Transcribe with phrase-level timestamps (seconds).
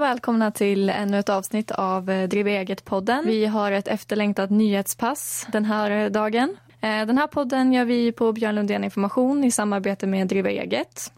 [0.00, 3.26] och välkomna till ännu ett avsnitt av eh, Driv eget-podden.
[3.26, 6.56] Vi har ett efterlängtat nyhetspass den här eh, dagen.
[6.80, 11.12] Eh, den här podden gör vi på Björn Lundén Information i samarbete med Driva eget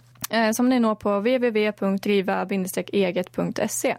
[0.55, 3.96] som ni når på www.driva-eget.se.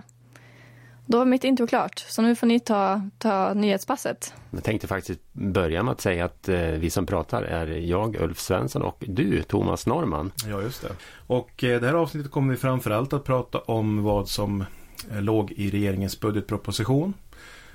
[1.14, 4.34] Då var mitt intro klart, så nu får ni ta, ta nyhetspasset.
[4.52, 8.40] Jag tänkte faktiskt börja med att säga att eh, vi som pratar är jag, Ulf
[8.40, 10.32] Svensson och du, Thomas Norman.
[10.48, 10.90] Ja, just det.
[11.28, 14.66] Och eh, det här avsnittet kommer vi framförallt att prata om vad som
[15.12, 17.14] eh, låg i regeringens budgetproposition.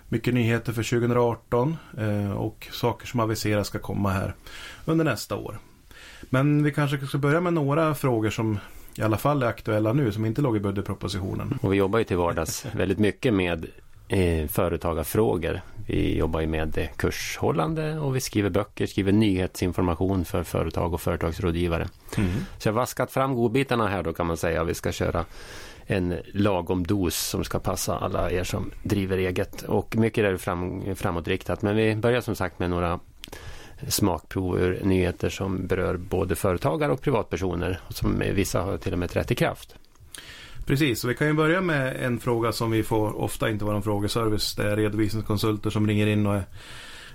[0.09, 4.35] Mycket nyheter för 2018 eh, och saker som aviseras ska komma här
[4.85, 5.59] under nästa år.
[6.23, 8.59] Men vi kanske ska börja med några frågor som
[8.99, 11.59] i alla fall är aktuella nu som inte låg i budgetpropositionen.
[11.63, 13.67] Och vi jobbar ju till vardags väldigt mycket med
[14.09, 15.61] eh, företagarfrågor.
[15.87, 21.89] Vi jobbar ju med kurshållande och vi skriver böcker, skriver nyhetsinformation för företag och företagsrådgivare.
[22.17, 22.31] Mm.
[22.59, 24.65] Så jag har vaskat fram godbitarna här då kan man säga.
[24.65, 25.25] Vi ska köra
[25.87, 29.63] en lagom dos som ska passa alla er som driver eget.
[29.63, 31.63] Och mycket är fram, framåtriktat.
[31.63, 33.01] Men vi börjar som sagt med några
[33.89, 37.81] smakprov ur nyheter som berör både företagare och privatpersoner.
[37.89, 39.75] Som vissa har till och med trätt i kraft.
[40.67, 43.83] Precis, och vi kan ju börja med en fråga som vi får ofta inte vara
[43.83, 44.55] frågeservice.
[44.55, 46.45] Det är redovisningskonsulter som ringer in och är,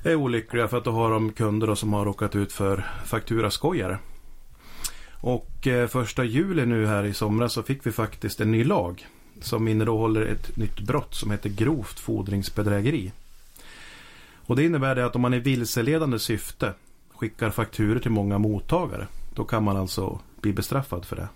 [0.03, 3.97] är olyckliga för att då har de kunder som har råkat ut för fakturaskojare.
[5.11, 9.07] Och eh, första juli nu här i somras så fick vi faktiskt en ny lag
[9.41, 13.11] som innehåller ett nytt brott som heter grovt fordringsbedrägeri.
[14.45, 16.73] Och det innebär det att om man i vilseledande syfte
[17.13, 21.27] skickar fakturer till många mottagare då kan man alltså bli bestraffad för det.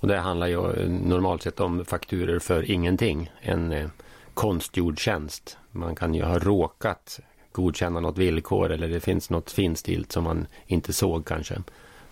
[0.00, 3.30] Och det handlar ju normalt sett om fakturer för ingenting.
[3.40, 3.88] En eh,
[4.34, 5.58] konstgjord tjänst.
[5.70, 7.20] Man kan ju ha råkat
[7.52, 11.62] godkänna något villkor eller det finns något finstilt som man inte såg kanske.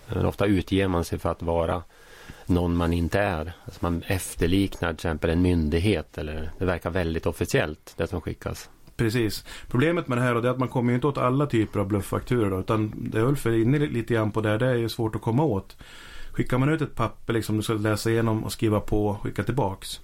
[0.06, 1.82] Men ofta utger man sig för att vara
[2.46, 3.52] någon man inte är.
[3.64, 8.70] Alltså man efterliknar till exempel en myndighet eller det verkar väldigt officiellt det som skickas.
[8.98, 9.44] Precis.
[9.68, 12.60] Problemet med det här är att man kommer ju inte åt alla typer av blufffakturor.
[12.60, 15.76] Utan det är inne lite grann på där, Det är ju svårt att komma åt.
[16.32, 19.42] Skickar man ut ett papper liksom du ska läsa igenom och skriva på och skicka
[19.42, 20.00] tillbaks.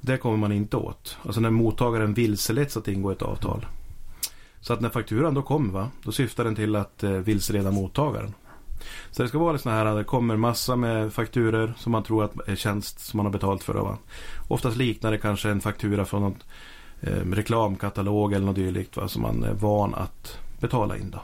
[0.00, 1.18] Det kommer man inte åt.
[1.22, 3.66] Alltså när mottagaren vilseleds att ingå ett avtal.
[4.60, 8.34] Så att när fakturan då kommer va, då syftar den till att eh, vilseleda mottagaren.
[9.10, 12.48] Så det ska vara sådana här, det kommer massa med fakturer som man tror att
[12.48, 13.74] är tjänst som man har betalt för.
[13.74, 13.98] Va?
[14.48, 16.44] Oftast liknar det kanske en faktura från något
[17.06, 21.10] eh, reklamkatalog eller något dylikt va, som man är van att betala in.
[21.10, 21.20] Då.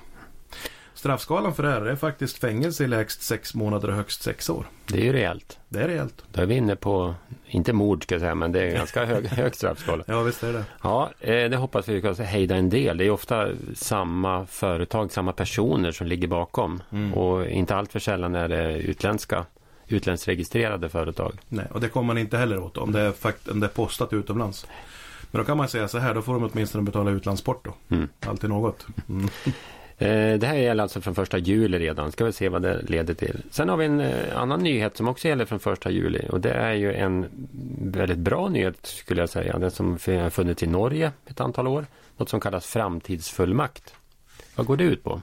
[1.03, 4.67] Straffskalan för det här är faktiskt fängelse i lägst sex månader och högst sex år.
[4.87, 5.59] Det är ju rejält.
[5.69, 6.25] Det är rejält.
[6.33, 7.15] Då är vi inne på,
[7.47, 10.05] inte mord ska jag säga, men det är ganska hög, hög straffskala.
[10.07, 10.65] ja, visst är det.
[10.83, 12.97] Ja, eh, det hoppas vi kan hejda en del.
[12.97, 16.83] Det är ofta samma företag, samma personer som ligger bakom.
[16.93, 17.15] Mm.
[17.15, 19.45] Och inte allt för sällan är det utländska
[19.89, 21.33] utlandsregistrerade företag.
[21.49, 23.69] Nej, och det kommer man inte heller åt om det är, fakt om det är
[23.69, 24.67] postat utomlands.
[25.33, 27.73] Men då kan man säga så här, då får de åtminstone betala utlandsporto.
[27.89, 28.09] Mm.
[28.21, 28.87] Alltid något.
[29.09, 29.29] Mm.
[29.99, 32.13] Eh, det här gäller alltså från första juli redan.
[32.13, 33.43] Ska vi se vad det leder till.
[33.51, 36.29] Sen har vi en eh, annan nyhet som också gäller från första juli.
[36.31, 37.27] Och det är ju en
[37.81, 39.59] väldigt bra nyhet skulle jag säga.
[39.59, 41.87] Den som har funnits i Norge ett antal år.
[42.17, 43.95] Något som kallas framtidsfullmakt.
[44.55, 45.23] Vad går det ut på?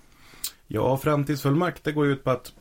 [0.68, 2.54] Ja, framtidsfullmakt det går ut på att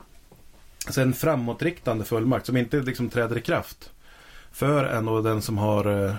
[0.85, 3.91] alltså en framåtriktande fullmakt som inte liksom träder i kraft
[4.51, 6.15] för den som har eh,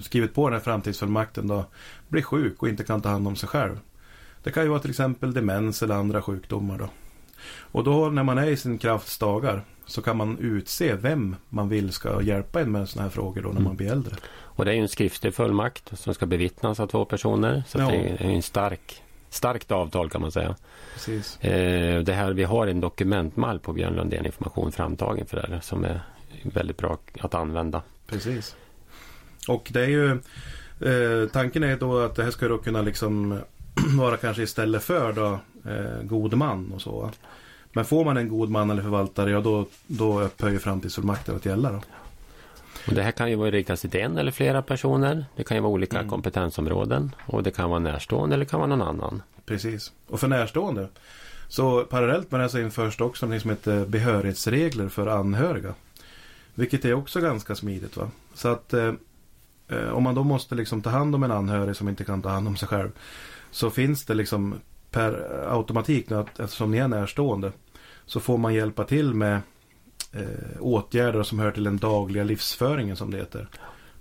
[0.00, 1.64] skrivit på den här framtidsfullmakten då
[2.08, 3.78] blir sjuk och inte kan ta hand om sig själv.
[4.42, 6.78] Det kan ju vara till exempel demens eller andra sjukdomar.
[6.78, 6.88] Då.
[7.58, 11.68] Och då när man är i sin krafts dagar så kan man utse vem man
[11.68, 13.64] vill ska hjälpa en med sådana här frågor då när mm.
[13.64, 14.16] man blir äldre.
[14.60, 17.62] Och det är ju en skriftlig fullmakt som ska bevittnas av två personer.
[17.68, 17.86] Så ja.
[17.86, 20.56] det är en stark, starkt avtal kan man säga.
[20.94, 21.44] Precis.
[21.44, 25.60] Eh, det här, vi har en dokumentmall på Björn Lundén Information framtagen för det här
[25.60, 26.00] som är
[26.42, 27.82] väldigt bra att använda.
[28.06, 28.56] Precis.
[29.48, 30.10] Och det är ju
[30.80, 33.40] eh, tanken är då att det här ska då kunna liksom
[33.98, 35.38] vara kanske istället för då
[35.70, 37.10] eh, god man och så.
[37.72, 41.72] Men får man en god man eller förvaltare, ja då, då upphöjer framtidsfullmakten att gälla.
[41.72, 41.80] Då.
[42.86, 45.24] Och det här kan ju vara riktat till en eller flera personer.
[45.36, 46.10] Det kan ju vara olika mm.
[46.10, 47.14] kompetensområden.
[47.26, 49.22] Och det kan vara närstående eller kan vara någon annan.
[49.46, 49.92] Precis.
[50.06, 50.88] Och för närstående.
[51.48, 55.74] Så parallellt med det så införs det också något som heter behörighetsregler för anhöriga.
[56.54, 57.96] Vilket är också ganska smidigt.
[57.96, 58.10] va.
[58.34, 58.92] Så att eh
[59.92, 62.48] om man då måste liksom ta hand om en anhörig som inte kan ta hand
[62.48, 62.90] om sig själv.
[63.50, 64.54] Så finns det liksom
[64.90, 67.52] per automatik, att, eftersom ni är närstående,
[68.06, 69.40] så får man hjälpa till med
[70.12, 73.48] eh, åtgärder som hör till den dagliga livsföringen som det heter.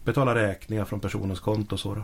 [0.03, 1.95] Betala räkningar från personens konto och så.
[1.95, 2.03] Då.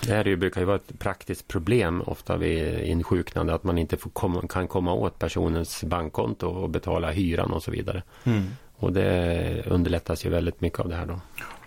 [0.00, 3.96] Det här ju, brukar ju vara ett praktiskt problem ofta vid insjuknande att man inte
[4.12, 8.02] komma, kan komma åt personens bankkonto och betala hyran och så vidare.
[8.24, 8.44] Mm.
[8.76, 11.20] Och det underlättas ju väldigt mycket av det här då.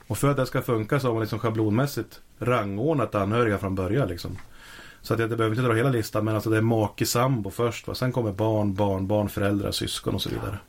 [0.07, 4.07] Och för att det ska funka så har man liksom schablonmässigt rangordnat anhöriga från början.
[4.07, 4.37] Liksom.
[5.01, 7.87] Så att jag behöver inte dra hela listan men alltså det är make, sambo först.
[7.87, 7.95] Va?
[7.95, 10.59] Sen kommer barn, barn, barn, föräldrar, syskon och så vidare.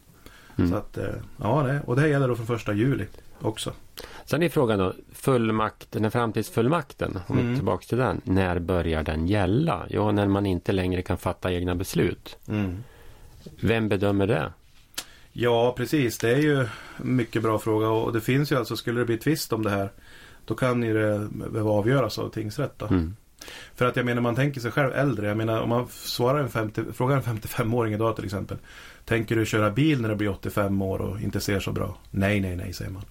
[0.59, 0.71] Mm.
[0.71, 3.07] Så att, eh, ja, det, och det här gäller då från första juli
[3.41, 3.73] också.
[4.25, 7.51] Sen är frågan då, fullmakt, den här framtidsfullmakten, om mm.
[7.51, 8.21] vi tillbaka till den.
[8.25, 9.87] När börjar den gälla?
[9.89, 12.39] Ja, när man inte längre kan fatta egna beslut.
[12.49, 12.85] Mm.
[13.61, 14.53] Vem bedömer det?
[15.41, 16.19] Ja, precis.
[16.19, 19.19] Det är ju en mycket bra fråga och det finns ju alltså, skulle det bli
[19.19, 19.91] tvist om det här,
[20.45, 22.83] då kan ju det behöva avgöras av tingsrätt.
[22.83, 23.17] Mm.
[23.75, 25.27] För att jag menar, man tänker sig själv äldre.
[25.27, 28.57] Jag menar, om man svarar en 50, frågar en 55-åring idag till exempel.
[29.05, 31.97] Tänker du köra bil när du blir 85 år och inte ser så bra?
[32.11, 33.05] Nej, nej, nej, säger man.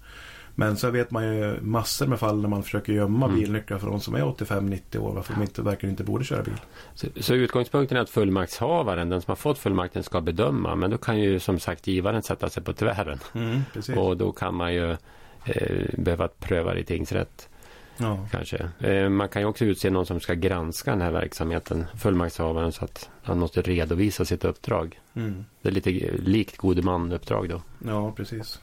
[0.59, 3.39] Men så vet man ju massor med fall när man försöker gömma mm.
[3.39, 5.13] bilnycklar för de som är 85-90 år.
[5.13, 6.53] Varför de inte, verkligen inte borde köra bil.
[6.93, 10.75] Så, så, utgångspunkten är att fullmaktshavaren, den som har fått fullmakten, ska bedöma.
[10.75, 13.19] Men då kan ju som sagt givaren sätta sig på tvären.
[13.33, 13.61] Mm,
[13.97, 14.91] och då kan man ju
[15.45, 17.49] eh, behöva pröva det i tingsrätt.
[17.97, 18.27] Ja.
[18.31, 18.69] Kanske.
[18.79, 22.85] Eh, man kan ju också utse någon som ska granska den här verksamheten, fullmaktshavaren, så
[22.85, 24.99] att han måste redovisa sitt uppdrag.
[25.13, 25.45] Mm.
[25.61, 27.61] Det är lite likt gode man-uppdrag då.
[27.85, 28.59] Ja, precis.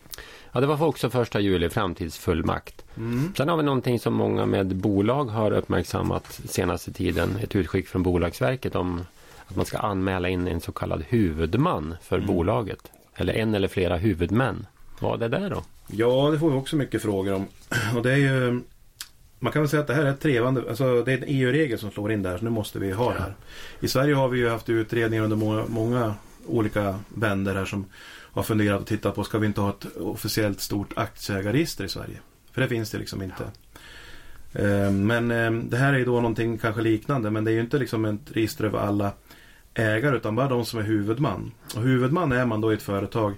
[0.54, 2.84] Ja, det var också första juli, framtidsfullmakt.
[2.96, 3.32] Mm.
[3.36, 7.38] Sen har vi någonting som många med bolag har uppmärksammat senaste tiden.
[7.42, 9.00] Ett utskick från Bolagsverket om
[9.46, 12.26] att man ska anmäla in en så kallad huvudman för mm.
[12.26, 12.90] bolaget.
[13.14, 14.66] Eller en eller flera huvudmän.
[15.00, 15.62] Vad är det då?
[15.86, 17.46] Ja, det får vi också mycket frågor om.
[17.96, 18.60] Och det är ju
[19.38, 21.78] man kan väl säga att det här är ett trevande, alltså det är en EU-regel
[21.78, 23.34] som slår in där, så nu måste vi ha det här.
[23.80, 26.14] I Sverige har vi ju haft utredningar under många, många
[26.46, 27.84] olika vänder här som
[28.34, 32.16] har funderat och tittat på, ska vi inte ha ett officiellt stort aktieägarregister i Sverige?
[32.52, 33.44] För det finns det liksom inte.
[34.52, 37.60] Eh, men eh, det här är ju då någonting kanske liknande, men det är ju
[37.60, 39.12] inte liksom ett register över alla
[39.74, 41.52] ägare, utan bara de som är huvudman.
[41.76, 43.34] Och huvudman är man då i ett företag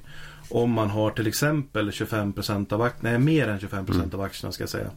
[0.51, 4.11] om man har till exempel 25% av aktierna, nej mer än 25 mm.
[4.13, 4.91] av aktierna ska jag säga.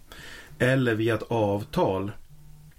[0.59, 2.11] Eller via ett avtal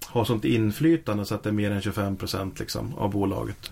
[0.06, 3.70] har sånt inflytande så att det är mer än 25% liksom, av bolaget.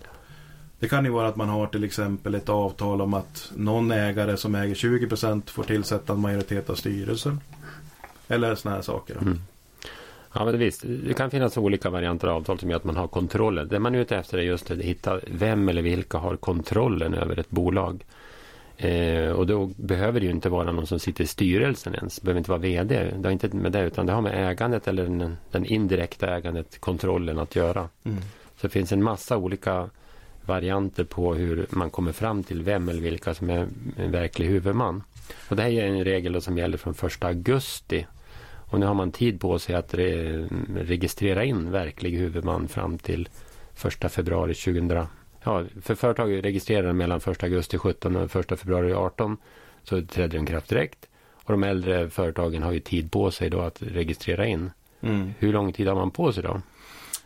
[0.81, 4.37] Det kan ju vara att man har till exempel ett avtal om att någon ägare
[4.37, 7.41] som äger 20% får tillsätta en majoritet av styrelsen.
[8.29, 9.17] Eller sådana här saker.
[9.17, 9.39] Mm.
[10.33, 10.85] Ja, men visst.
[10.87, 13.69] Det kan finnas olika varianter av avtal som gör att man har kontrollen.
[13.69, 17.39] Det man är ute efter är just att hitta vem eller vilka har kontrollen över
[17.39, 18.05] ett bolag.
[18.77, 22.17] Eh, och då behöver det ju inte vara någon som sitter i styrelsen ens.
[22.17, 23.13] Det behöver inte vara VD.
[23.17, 26.81] Det har inte med det utan det har med ägandet eller den, den indirekta ägandet,
[26.81, 27.89] kontrollen att göra.
[28.05, 28.19] Mm.
[28.57, 29.91] Så det finns en massa olika
[30.49, 35.03] varianter på hur man kommer fram till vem eller vilka som är en verklig huvudman.
[35.49, 38.07] Och det här är en regel som gäller från 1 augusti.
[38.71, 40.47] Och nu har man tid på sig att re
[40.77, 43.29] registrera in verklig huvudman fram till
[44.03, 45.07] 1 februari 2000,
[45.45, 49.37] ja, för företag registrerar mellan 1 augusti 17 och 1 februari 18
[49.83, 51.09] så träder den kraft direkt.
[51.45, 54.71] Och de äldre företagen har ju tid på sig då att registrera in.
[55.01, 55.35] Mm.
[55.39, 56.61] Hur lång tid har man på sig då?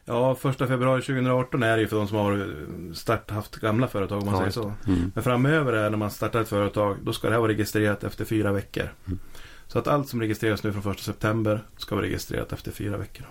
[0.04, 2.48] Ja, första februari 2018 är det ju för de som har
[2.94, 4.72] start, haft gamla företag om man ja, säger så.
[4.86, 5.12] Mm.
[5.14, 8.24] Men framöver är när man startar ett företag, då ska det här vara registrerat efter
[8.24, 8.88] fyra veckor.
[9.06, 9.18] Mm.
[9.66, 13.26] Så att allt som registreras nu från 1 september ska vara registrerat efter fyra veckor.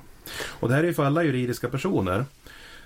[0.47, 2.25] Och det här är ju för alla juridiska personer.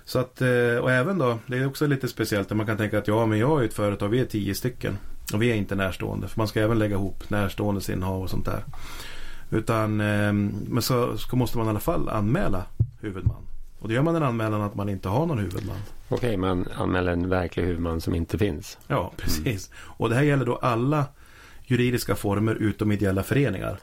[0.06, 2.98] Så att, eh, och även då, det är också lite speciellt där man kan tänka
[2.98, 4.98] att ja men jag har ju ett företag, vi är tio stycken.
[5.34, 6.28] Och vi är inte närstående.
[6.28, 8.64] För man ska även lägga ihop närstående innehav och sånt där.
[9.50, 12.64] Utan, ehm, men så, så måste man i alla fall anmäla
[13.02, 13.44] huvudman.
[13.80, 15.78] Och då gör man en anmälan att man inte har någon huvudman.
[16.10, 18.78] Okej, man anmäler en verklig huvudman som inte finns.
[18.88, 19.70] Ja, precis.
[19.70, 19.94] Mm.
[19.98, 21.06] Och det här gäller då alla
[21.64, 23.80] juridiska former utom ideella föreningar.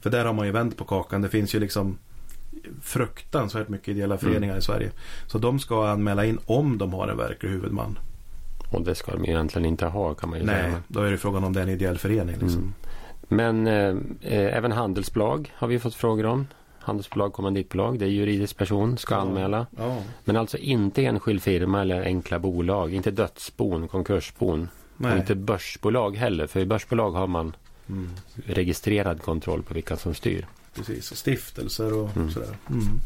[0.00, 1.22] För där har man ju vänt på kakan.
[1.22, 1.98] Det finns ju liksom
[2.82, 4.58] fruktansvärt mycket ideella föreningar mm.
[4.58, 4.90] i Sverige.
[5.26, 7.98] Så de ska anmäla in om de har en verklig huvudman.
[8.70, 10.68] Och det ska de egentligen inte ha kan man ju Nej, säga.
[10.68, 12.36] Nej, då är det frågan om det är en ideell förening.
[12.40, 12.60] Liksom.
[12.60, 12.74] Mm.
[13.28, 13.96] Men eh,
[14.32, 16.46] eh, även handelsbolag har vi fått frågor om.
[16.82, 19.66] Handelsbolag, kommanditbolag, det är juridisk person, ska anmäla.
[19.78, 20.02] Ja.
[20.24, 24.68] Men alltså inte enskild firma eller enkla bolag, inte dödsbon, konkursbon.
[24.96, 25.12] Nej.
[25.12, 27.56] Och inte börsbolag heller, för i börsbolag har man
[27.88, 28.10] mm.
[28.46, 30.46] registrerad kontroll på vilka som styr.
[30.74, 32.30] Precis, stiftelser och mm.
[32.30, 32.56] sådär.
[32.70, 33.00] Mm.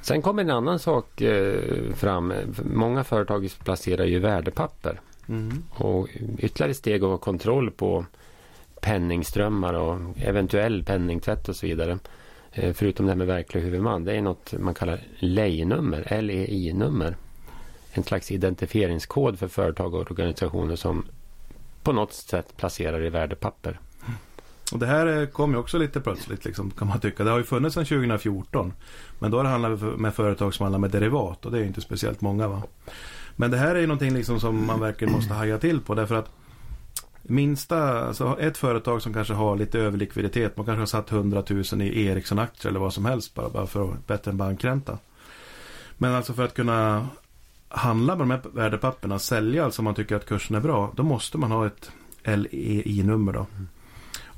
[0.00, 2.32] Sen kommer en annan sak eh, fram.
[2.64, 5.00] Många företag placerar ju värdepapper.
[5.28, 5.62] Mm.
[5.70, 6.08] Och
[6.38, 8.04] ytterligare steg att ha kontroll på
[8.80, 11.98] penningströmmar och eventuell penningtvätt och så vidare.
[12.58, 14.04] Eh, förutom det här med verklig huvudman.
[14.04, 17.16] Det är något man kallar LEI-nummer, LEI-nummer.
[17.92, 21.04] En slags identifieringskod för företag och organisationer som
[21.82, 23.80] på något sätt placerar i värdepapper.
[24.06, 24.14] Mm.
[24.72, 27.24] Och det här eh, kom ju också lite plötsligt liksom, kan man tycka.
[27.24, 28.72] Det har ju funnits sedan 2014.
[29.18, 31.66] Men då har det handlat med företag som handlar med derivat och det är ju
[31.66, 32.62] inte speciellt många va.
[33.36, 36.14] Men det här är ju någonting liksom som man verkligen måste haja till på därför
[36.14, 36.30] att
[37.28, 40.56] Minsta, alltså ett företag som kanske har lite överlikviditet.
[40.56, 43.84] Man kanske har satt 100 000 i Ericsson-aktier eller vad som helst bara, bara för
[43.84, 44.98] att bättre än bankränta.
[45.98, 47.08] Men alltså för att kunna
[47.68, 51.02] handla med de här värdepapperna, sälja alltså om man tycker att kursen är bra, då
[51.02, 51.90] måste man ha ett
[52.24, 53.46] LEI-nummer då.
[53.56, 53.68] Mm.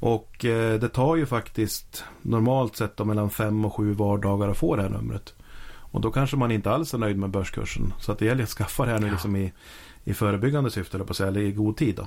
[0.01, 4.59] Och eh, det tar ju faktiskt normalt sett då mellan fem och sju vardagar att
[4.59, 5.35] få det här numret.
[5.91, 7.93] Och då kanske man inte alls är nöjd med börskursen.
[8.01, 9.13] Så att det gäller att skaffa det här nu ja.
[9.13, 9.53] liksom i,
[10.05, 11.95] i förebyggande syfte, eller på att säga, eller i god tid.
[11.97, 12.07] Då.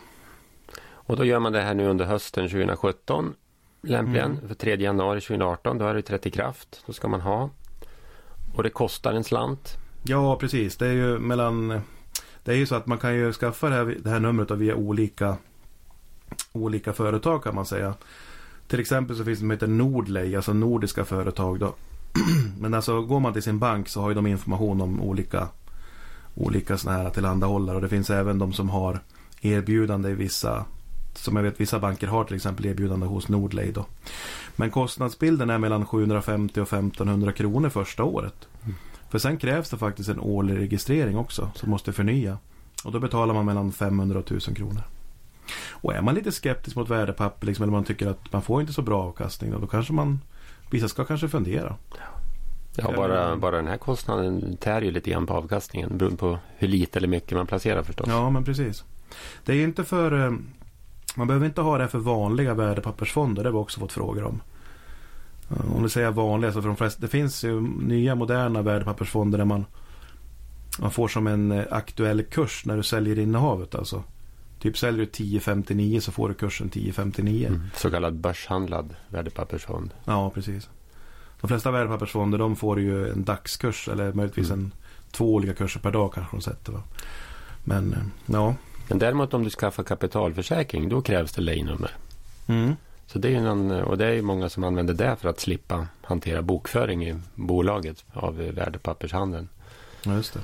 [1.12, 3.34] Och då gör man det här nu under hösten 2017
[3.82, 4.32] lämpligen.
[4.32, 4.48] Mm.
[4.48, 6.84] För 3 januari 2018 då är det trätt i kraft.
[6.86, 7.50] Då ska man ha.
[8.56, 9.77] Och det kostar en slant.
[10.03, 10.77] Ja precis.
[10.77, 11.82] Det är ju mellan
[12.44, 14.75] Det är ju så att man kan ju skaffa det här, det här numret via
[14.75, 15.38] olika
[16.51, 17.94] Olika företag kan man säga.
[18.68, 21.75] Till exempel så finns det som heter Nordley, alltså nordiska företag då.
[22.60, 25.48] Men alltså går man till sin bank så har ju de information om olika
[26.36, 29.00] olika sådana här tillhandahållare och det finns även de som har
[29.41, 30.65] erbjudande i vissa
[31.18, 33.86] som jag vet vissa banker har till exempel erbjudande hos Nordley då.
[34.56, 38.48] Men kostnadsbilden är mellan 750 och 1500 kronor första året.
[38.63, 38.75] Mm.
[39.10, 42.38] För sen krävs det faktiskt en årlig registrering också som måste förnya.
[42.84, 44.84] Och då betalar man mellan 500 och 1000 kronor.
[45.70, 48.74] Och är man lite skeptisk mot värdepapper liksom, eller man tycker att man får inte
[48.74, 50.20] så bra avkastning då, då kanske man
[50.72, 51.75] Vissa ska kanske fundera.
[52.75, 56.68] Ja, bara, bara den här kostnaden tär ju lite grann på avkastningen beroende på hur
[56.68, 58.08] lite eller mycket man placerar förstås.
[58.10, 58.84] Ja, men precis.
[59.46, 60.32] Det är inte för eh,
[61.15, 63.44] man behöver inte ha det för vanliga värdepappersfonder.
[63.44, 64.41] Det har vi också fått frågor om.
[65.50, 67.01] Eh, om du säger vanliga så för de flesta.
[67.01, 69.65] Det finns ju nya moderna värdepappersfonder där man
[70.80, 74.03] man får som en eh, aktuell kurs när du säljer innehavet alltså.
[74.60, 77.48] Typ säljer du 10,59 så får du kursen 10,59.
[77.48, 79.94] Mm, så kallad börshandlad värdepappersfond.
[80.06, 80.70] Ja, precis.
[81.41, 84.60] De flesta värdepappersfonder de får ju en dagskurs eller möjligtvis mm.
[84.60, 84.72] en,
[85.12, 86.74] två olika kurser per dag kanske de sätter.
[86.74, 86.84] Va?
[87.63, 88.56] Men eh, ja.
[88.89, 91.91] Men däremot om du skaffar kapitalförsäkring då krävs det lejnummer.
[92.47, 92.75] Mm.
[93.07, 96.41] Så det är någon, och det är många som använder det för att slippa hantera
[96.41, 99.50] bokföring i bolaget av värdepappershandeln.
[100.05, 100.39] Ja, just det.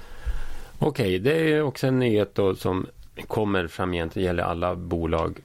[0.79, 2.87] Okej, det är också en nyhet då som
[3.27, 4.13] kommer framgent.
[4.13, 5.37] Det gäller alla bolag.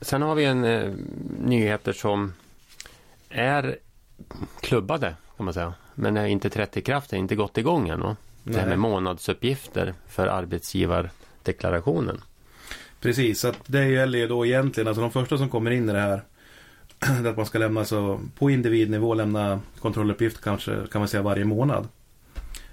[0.00, 0.92] Sen har vi en eh,
[1.40, 2.32] nyheter som
[3.28, 3.78] är
[4.60, 5.74] klubbade kan man säga.
[5.94, 8.16] Men är inte trätt i kraft, är inte gått igång än.
[8.42, 10.26] Det här med månadsuppgifter för
[11.44, 12.20] deklarationen.
[13.00, 15.92] Precis, så att det gäller ju då egentligen, alltså de första som kommer in i
[15.92, 16.22] det här
[17.22, 21.44] det att man ska lämna så på individnivå lämna kontrolluppgift kanske kan man säga varje
[21.44, 21.88] månad.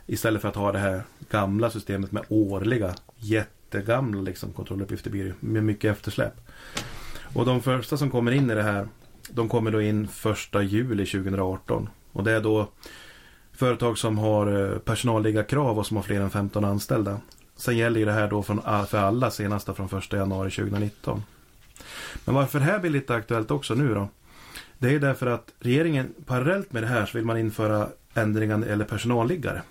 [0.06, 5.64] Istället för att ha det här gamla systemet med årliga jättegamla liksom, kontrolluppgifter blir med
[5.64, 6.34] mycket eftersläpp.
[7.34, 8.88] Och de första som kommer in i det här
[9.30, 11.90] de kommer då in första juli 2018.
[12.12, 12.68] Och det är då
[13.52, 17.20] företag som har eh, personalliga krav och som har fler än 15 anställda.
[17.60, 21.24] Sen gäller ju det här då från, äh, för alla senast från 1 januari 2019.
[22.26, 24.10] Men varför det här blir lite aktuellt också nu då?
[24.78, 28.86] Det är därför att regeringen parallellt med det här så vill man införa ändringar eller
[28.86, 29.62] personalliggare.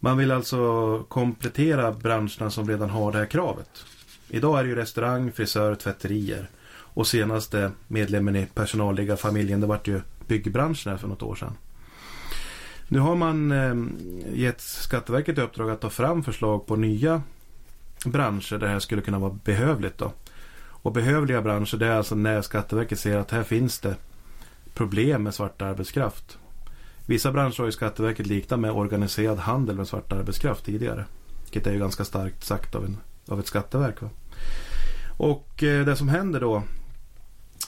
[0.00, 3.84] Man vill alltså komplettera branscherna som redan har det här kravet.
[4.28, 6.50] Idag är det ju restaurang, frisör, tvätterier.
[6.70, 11.52] Och senaste medlemmen i personalliggarfamiljen det vart ju byggbranschen här för något år sedan.
[12.88, 13.74] Nu har man eh,
[14.34, 17.22] gett Skatteverket i uppdrag att ta fram förslag på nya
[18.04, 19.98] branscher där det här skulle kunna vara behövligt.
[19.98, 20.12] Då.
[20.66, 23.96] Och behövliga branscher det är alltså när Skatteverket ser att här finns det
[24.74, 26.38] problem med svart arbetskraft.
[27.06, 31.04] Vissa branscher har ju Skatteverket liknat med organiserad handel med svart arbetskraft tidigare.
[31.42, 32.96] Vilket är ju ganska starkt sagt av, en,
[33.28, 34.02] av ett skatteverk.
[34.02, 34.08] Va?
[35.16, 36.62] Och eh, det som händer då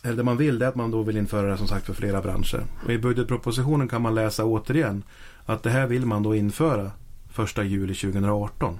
[0.02, 1.95] eller det man vill det är att man då vill införa det som sagt för
[1.95, 2.64] flera branscher.
[2.85, 5.02] Och I budgetpropositionen kan man läsa återigen
[5.47, 6.90] att det här vill man då införa
[7.57, 8.78] 1 juli 2018.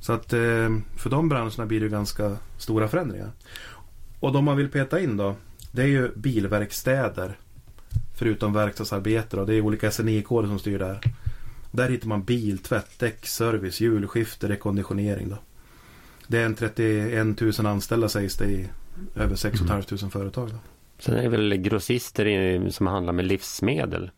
[0.00, 3.30] Så att eh, för de branscherna blir det ganska stora förändringar.
[4.20, 5.34] Och de man vill peta in då
[5.72, 7.38] det är ju bilverkstäder
[8.14, 11.00] förutom verkstadsarbetare och det är olika SNI-koder som styr där.
[11.70, 15.28] Där hittar man biltvätt, däckservice, hjulskifte, rekonditionering.
[15.28, 15.36] Då.
[16.26, 18.68] Det är en 31 000 anställda sägs det i
[19.14, 20.10] över 6 500 mm.
[20.10, 20.48] företag.
[20.48, 20.58] Då.
[20.98, 24.10] Sen är det väl grossister i, som handlar med livsmedel.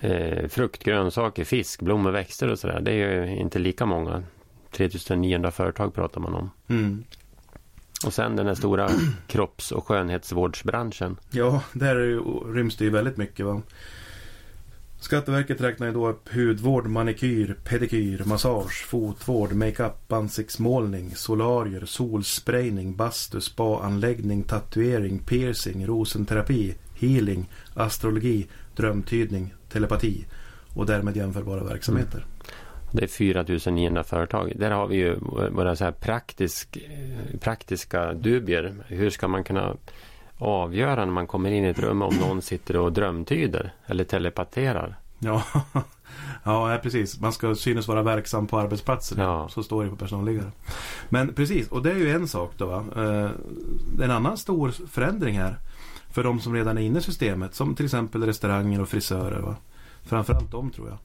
[0.00, 2.80] Eh, frukt, grönsaker, fisk, blommor, växter och sådär.
[2.80, 4.22] Det är ju inte lika många.
[4.70, 6.50] 3900 företag pratar man om.
[6.68, 7.04] Mm.
[8.06, 8.88] Och sen den här stora
[9.26, 11.16] kropps och skönhetsvårdsbranschen.
[11.30, 11.94] Ja, där
[12.54, 13.46] ryms det ju väldigt mycket.
[13.46, 13.62] Va?
[15.04, 23.40] Skatteverket räknar ju då upp hudvård, manikyr, pedikyr, massage, fotvård, makeup, ansiktsmålning, solarier, solsprayning, bastu,
[23.40, 28.46] spaanläggning, tatuering, piercing, rosenterapi, healing, astrologi,
[28.76, 30.26] drömtydning, telepati
[30.74, 32.18] och därmed jämförbara verksamheter.
[32.18, 32.28] Mm.
[32.92, 34.52] Det är 4900 företag.
[34.56, 35.14] Där har vi ju
[35.50, 38.74] våra så här praktisk, eh, praktiska dubier.
[38.86, 39.76] Hur ska man kunna
[40.44, 44.96] avgöra när man kommer in i ett rum om någon sitter och drömtyder eller telepaterar?
[45.18, 45.42] Ja,
[46.44, 47.20] ja precis.
[47.20, 49.18] Man ska synes vara verksam på arbetsplatsen.
[49.18, 49.48] Ja.
[49.48, 50.52] Så står det på personalliggare.
[51.08, 52.66] Men precis, och det är ju en sak då.
[52.66, 52.84] Va?
[52.96, 53.30] Eh,
[54.04, 55.58] en annan stor förändring här
[56.10, 57.54] för de som redan är inne i systemet.
[57.54, 59.40] Som till exempel restauranger och frisörer.
[59.40, 59.56] Va?
[60.02, 60.98] Framförallt de tror jag.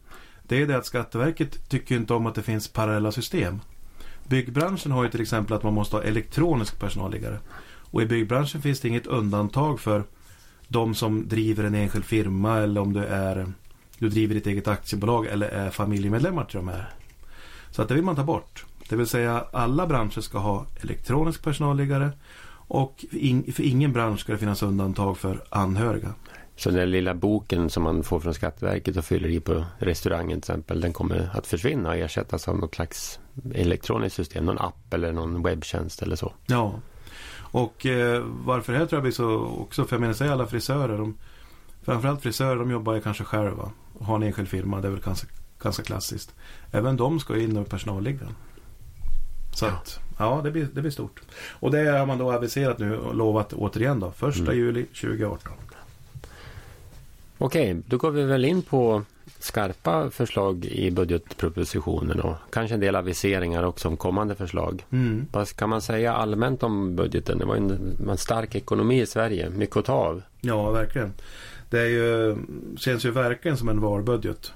[0.44, 3.60] Det är det att Skatteverket tycker inte om att det finns parallella system.
[4.28, 7.40] Byggbranschen har ju till exempel att man måste ha elektronisk personalliggare.
[7.92, 10.04] Och i byggbranschen finns det inget undantag för
[10.68, 13.54] de som driver en enskild firma eller om du är
[14.00, 16.90] du driver ditt eget aktiebolag eller är familjemedlemmar till de här.
[17.72, 18.66] Så att det vill man ta bort.
[18.90, 22.12] Det vill säga alla branscher ska ha elektronisk personalliggare
[22.52, 23.06] och
[23.54, 26.14] för ingen bransch ska det finnas undantag för anhöriga.
[26.56, 30.52] Så den lilla boken som man får från Skatteverket och fyller i på restaurangen till
[30.52, 33.20] exempel, den kommer att försvinna och ersättas av något slags
[33.54, 36.34] elektroniskt system, någon app eller någon webbtjänst eller så.
[36.46, 36.74] Ja,
[37.52, 40.48] och eh, varför det här tror jag blir så också, för jag menar, säg alla
[40.48, 41.18] frisörer, de,
[41.84, 45.02] framförallt frisörer, de jobbar ju kanske själva och har en enskild firma, det är väl
[45.02, 45.28] ganska,
[45.60, 46.36] ganska klassiskt.
[46.72, 48.36] Även de ska in med personalliggaren.
[49.54, 49.72] Så ja.
[49.72, 51.22] att, ja, det blir, det blir stort.
[51.52, 54.58] Och det har man då aviserat nu och lovat återigen då, första mm.
[54.58, 55.54] juli 2018.
[57.42, 59.04] Okej, då går vi väl in på
[59.40, 64.86] skarpa förslag i budgetpropositionen och kanske en del aviseringar också om kommande förslag.
[64.92, 65.26] Mm.
[65.32, 67.38] Vad kan man säga allmänt om budgeten?
[67.38, 70.22] Det var en, en stark ekonomi i Sverige, mycket att ta av.
[70.42, 71.14] Ja, verkligen.
[71.70, 72.38] Det är ju,
[72.78, 74.54] känns ju verkligen som en valbudget.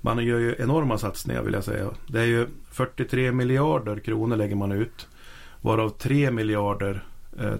[0.00, 1.90] Man gör ju enorma satsningar vill jag säga.
[2.06, 5.08] Det är ju 43 miljarder kronor lägger man ut.
[5.60, 7.04] Varav 3 miljarder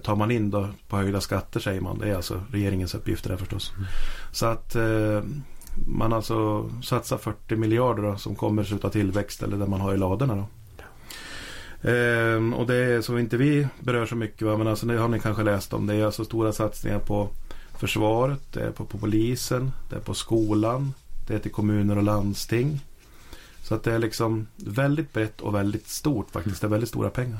[0.03, 1.99] tar man in då på höjda skatter säger man.
[1.99, 3.73] Det är alltså regeringens uppgifter där förstås.
[3.75, 3.87] Mm.
[4.31, 5.21] Så att eh,
[5.87, 9.97] man alltså satsar 40 miljarder då, som kommer av tillväxt eller där man har i
[9.97, 10.35] ladorna.
[10.35, 10.47] Då.
[11.89, 14.57] Eh, och det är så inte vi berör så mycket va?
[14.57, 15.87] men alltså det har ni kanske läst om.
[15.87, 17.29] Det är alltså stora satsningar på
[17.77, 20.93] försvaret, det är på, på polisen, det är på skolan,
[21.27, 22.79] det är till kommuner och landsting.
[23.63, 26.61] Så att det är liksom väldigt brett och väldigt stort faktiskt.
[26.61, 27.39] Det är väldigt stora pengar.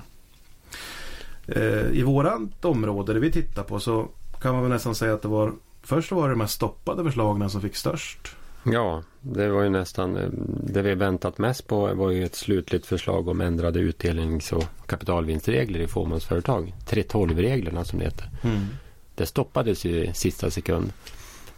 [1.48, 4.08] Eh, I vårat område det vi tittar på så
[4.42, 5.54] kan man väl nästan säga att det var
[5.88, 8.36] Först var det de här stoppade förslagen som fick störst.
[8.64, 10.30] Ja, det var ju nästan eh,
[10.64, 15.80] det vi väntat mest på var ju ett slutligt förslag om ändrade utdelnings och kapitalvinstregler
[15.80, 16.74] i fåmansföretag.
[16.90, 18.30] 3.12-reglerna som det heter.
[18.44, 18.66] Mm.
[19.16, 20.94] Det stoppades ju i sista sekund.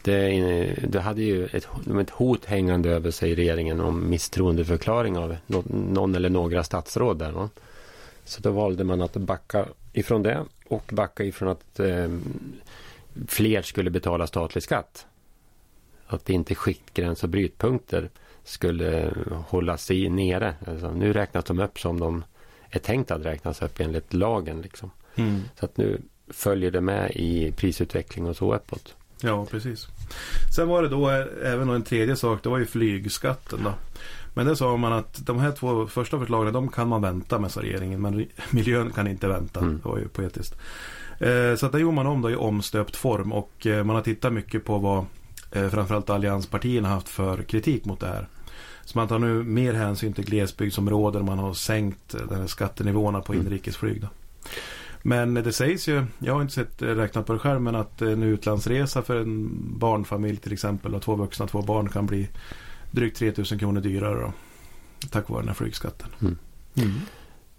[0.01, 1.67] Det, det hade ju ett,
[2.01, 7.31] ett hot hängande över sig regeringen om misstroendeförklaring av någon eller några statsråd där.
[7.31, 7.49] Va?
[8.29, 12.09] Så då valde man att backa ifrån det och backa ifrån att eh,
[13.27, 15.05] fler skulle betala statlig skatt.
[16.07, 18.09] Att inte skiktgräns och brytpunkter
[18.43, 19.13] skulle
[19.47, 20.55] hållas i nere.
[20.67, 22.23] Alltså, nu räknas de upp som de
[22.69, 24.61] är tänkt att räknas upp enligt lagen.
[24.61, 24.91] Liksom.
[25.15, 25.41] Mm.
[25.59, 28.95] Så att nu följer det med i prisutveckling och så uppåt.
[29.21, 29.87] Ja, precis.
[30.55, 31.09] Sen var det då
[31.43, 33.73] även en tredje sak, det var ju flygskatten då.
[34.33, 37.51] Men det sa man att de här två första förslagen, de kan man vänta med,
[37.51, 38.01] sa regeringen.
[38.01, 39.59] Men miljön kan inte vänta.
[39.59, 39.79] Mm.
[39.83, 40.55] Det var ju poetiskt.
[41.19, 44.03] Eh, så att det gjorde man om då i omstöpt form och eh, man har
[44.03, 45.05] tittat mycket på vad
[45.51, 48.27] eh, framförallt allianspartierna haft för kritik mot det här.
[48.85, 51.25] Så man tar nu mer hänsyn till glesbygdsområden.
[51.25, 52.15] Man har sänkt
[52.47, 53.45] skattenivåerna på mm.
[53.45, 54.01] inrikesflyg.
[54.01, 54.07] Då.
[55.01, 58.23] Men det sägs ju, jag har inte sett räknat på det själv, men att en
[58.23, 62.29] utlandsresa för en barnfamilj till exempel och två vuxna, två barn kan bli
[62.91, 64.33] drygt 3000 kronor dyrare då,
[65.09, 66.09] tack vare den här flygskatten.
[66.21, 66.37] Mm.
[66.75, 67.01] Mm.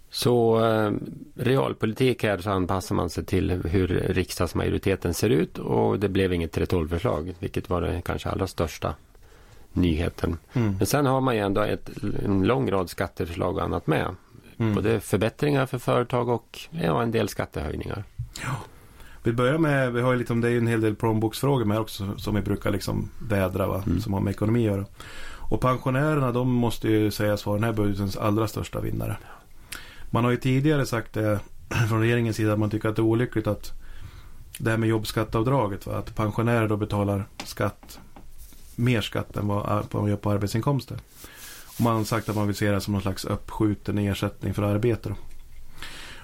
[0.09, 0.91] Så eh,
[1.35, 6.57] realpolitik här så anpassar man sig till hur riksdagsmajoriteten ser ut och det blev inget
[6.57, 8.95] 3.12-förslag vilket var det kanske allra största
[9.73, 10.37] nyheten.
[10.53, 10.75] Mm.
[10.77, 11.89] Men sen har man ju ändå ett,
[12.25, 14.15] en lång rad skatteförslag och annat med.
[14.57, 14.75] Mm.
[14.75, 18.03] Både förbättringar för företag och ja, en del skattehöjningar.
[18.43, 18.55] Ja.
[19.23, 22.17] Vi börjar med, vi har ju liksom, det är en hel del plånboksfrågor med också
[22.17, 23.83] som vi brukar liksom vädra va?
[23.85, 24.01] Mm.
[24.01, 24.85] som har med ekonomi att göra.
[25.51, 29.17] Och pensionärerna de måste ju sägas vara den här budgetens allra största vinnare.
[30.09, 31.39] Man har ju tidigare sagt det
[31.89, 33.71] från regeringens sida att man tycker att det är olyckligt att
[34.57, 35.97] det här med jobbskatteavdraget, va?
[35.97, 37.99] att pensionärer då betalar skatt,
[38.75, 40.97] mer skatt än vad man gör på arbetsinkomster.
[41.75, 44.63] Och man har sagt att man vill se det som någon slags uppskjuten ersättning för
[44.63, 45.09] arbete.
[45.09, 45.15] Då.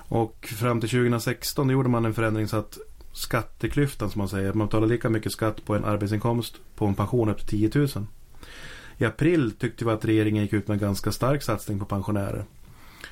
[0.08, 2.78] Och fram till 2016 gjorde man en förändring så att
[3.12, 7.30] skatteklyftan som man säger, man betalar lika mycket skatt på en arbetsinkomst på en pension
[7.30, 8.08] upp till 10 000.
[8.98, 12.46] I april tyckte vi att regeringen gick ut med en ganska stark satsning på pensionärer.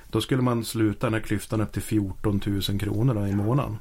[0.10, 3.78] Då skulle man sluta den här klyftan upp till 14 000 kronor i månaden.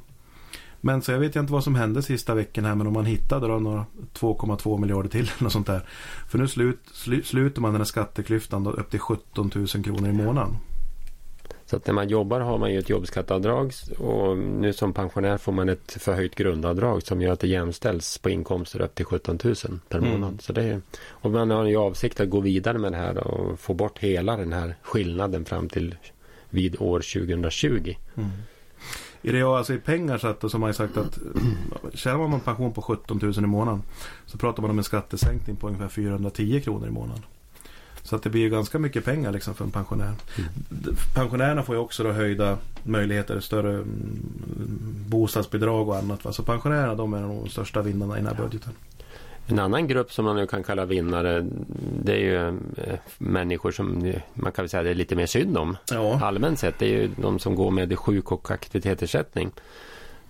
[0.81, 3.47] Men så jag vet inte vad som hände sista veckan här men om man hittade
[3.47, 5.87] då några 2,2 miljarder till eller något sånt där.
[6.29, 10.09] För nu slut, sl, sluter man den här skatteklyftan då upp till 17 000 kronor
[10.09, 10.57] i månaden.
[11.65, 15.51] Så att när man jobbar har man ju ett jobbskatteavdrag och nu som pensionär får
[15.51, 19.55] man ett förhöjt grundavdrag som gör att det jämställs på inkomster upp till 17 000
[19.89, 20.11] per mm.
[20.11, 20.41] månad.
[20.41, 23.59] Så det är, och man har ju avsikt att gå vidare med det här och
[23.59, 25.95] få bort hela den här skillnaden fram till
[26.49, 27.95] vid år 2020.
[28.15, 28.29] Mm.
[29.21, 31.19] I real, alltså i pengar satt så har man ju sagt att
[31.93, 33.83] tjänar man pension på 17 000 i månaden
[34.25, 37.23] så pratar man om en skattesänkning på ungefär 410 kronor i månaden.
[38.05, 40.13] Så att det blir ju ganska mycket pengar liksom för en pensionär.
[40.37, 40.95] Mm.
[41.15, 43.85] Pensionärerna får ju också då höjda möjligheter, större mm,
[45.07, 46.25] bostadsbidrag och annat.
[46.25, 46.33] Va?
[46.33, 48.73] Så pensionärerna de är de största vinnarna i den här budgeten.
[49.47, 51.45] En annan grupp som man nu kan kalla vinnare
[52.03, 55.77] det är ju eh, människor som man kan säga det är lite mer synd om.
[55.91, 56.19] Ja.
[56.23, 59.51] Allmänt sett det är ju de som går med sjuk och aktivitetsersättning.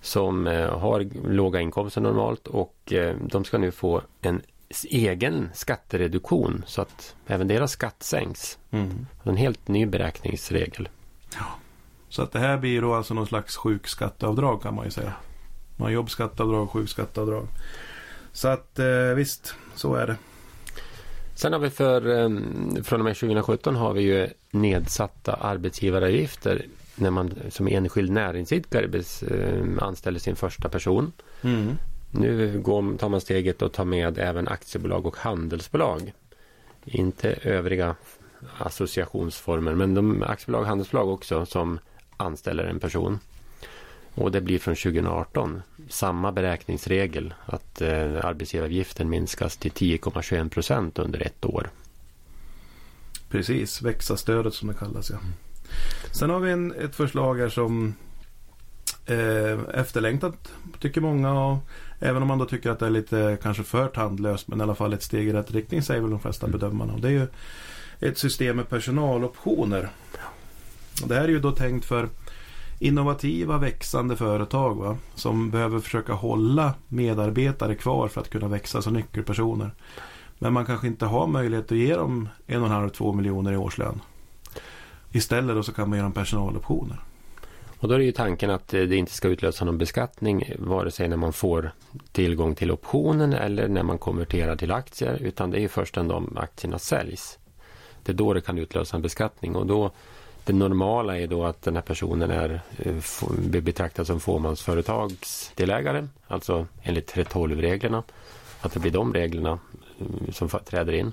[0.00, 4.42] Som eh, har låga inkomster normalt och eh, de ska nu få en
[4.90, 8.58] egen skattereduktion så att även deras skatt sänks.
[8.70, 9.06] Mm.
[9.22, 10.88] En helt ny beräkningsregel.
[11.34, 11.46] Ja.
[12.08, 15.12] Så att det här blir då alltså någon slags sjukskatteavdrag kan man ju säga.
[15.76, 17.46] Man har jobbskatteavdrag sjukskatteavdrag.
[18.32, 20.16] Så att eh, visst, så är det.
[21.34, 22.00] Sen har vi för
[22.82, 29.02] från och med 2017 har vi ju nedsatta arbetsgivaravgifter när man som enskild näringsidkare
[29.80, 31.12] anställer sin första person.
[31.42, 31.76] Mm.
[32.18, 36.12] Nu går, tar man steget och tar med även aktiebolag och handelsbolag.
[36.84, 37.96] Inte övriga
[38.58, 41.78] associationsformer men de aktiebolag och handelsbolag också som
[42.16, 43.18] anställer en person.
[44.14, 51.22] Och det blir från 2018 samma beräkningsregel att eh, arbetsgivaravgiften minskas till 10,21 procent under
[51.22, 51.70] ett år.
[53.28, 55.18] Precis, växa-stödet som det kallas ja.
[56.12, 57.94] Sen har vi en, ett förslag här som
[59.06, 61.58] eh, efterlängtat tycker många och
[62.00, 64.74] även om man då tycker att det är lite kanske för tandlöst men i alla
[64.74, 66.58] fall ett steg i rätt riktning säger väl de flesta mm.
[66.58, 66.92] bedömarna.
[66.92, 67.26] Och det är ju
[68.00, 69.88] ett system med personaloptioner.
[71.02, 72.08] Och det här är ju då tänkt för
[72.78, 74.96] innovativa växande företag va?
[75.14, 79.70] som behöver försöka hålla medarbetare kvar för att kunna växa som nyckelpersoner.
[80.38, 83.52] Men man kanske inte har möjlighet att ge dem en och en halv, två miljoner
[83.52, 84.00] i årslön.
[85.12, 87.00] Istället så kan man ge dem personaloptioner.
[87.78, 90.90] Och då är det ju tanken att eh, det inte ska utlösa någon beskattning vare
[90.90, 91.70] sig när man får
[92.12, 96.36] tillgång till optionen eller när man konverterar till aktier utan det är först när de
[96.36, 97.38] aktierna säljs.
[98.02, 99.90] Det är då det kan utlösa en beskattning och då
[100.44, 107.14] det normala är då att den här personen är eh, betraktad som fåmansföretagsdelägare, alltså enligt
[107.14, 108.02] 3.12-reglerna.
[108.60, 109.58] Att det blir de reglerna
[109.98, 111.12] eh, som träder in.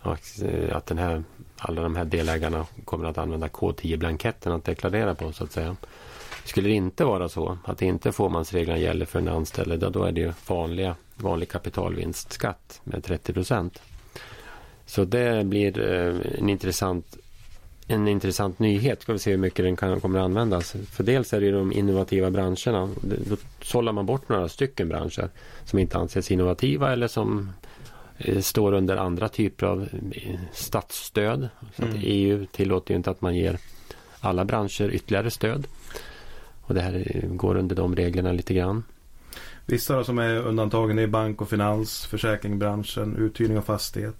[0.00, 1.24] Att den här,
[1.58, 5.76] alla de här delägarna kommer att använda K10-blanketten att deklarera på så att säga.
[6.44, 10.20] Skulle det inte vara så att inte fåmansreglerna gäller för en anställd, då är det
[10.20, 13.82] ju vanliga, vanlig kapitalvinstskatt med 30 procent.
[14.86, 17.16] Så det blir eh, en intressant
[17.88, 19.02] en intressant nyhet.
[19.02, 20.76] Ska vi se hur mycket den kan, kommer att användas.
[20.90, 22.90] För dels är det de innovativa branscherna.
[23.02, 25.28] Då sållar man bort några stycken branscher
[25.64, 27.52] som inte anses innovativa eller som
[28.40, 31.48] står under andra typer av eh, statsstöd.
[31.76, 31.96] Så mm.
[32.02, 33.58] EU tillåter ju inte att man ger
[34.20, 35.66] alla branscher ytterligare stöd.
[36.62, 38.84] Och det här går under de reglerna lite grann.
[39.66, 44.16] Vissa som är undantagen är bank och finans, försäkringsbranschen, uthyrning av fastighet,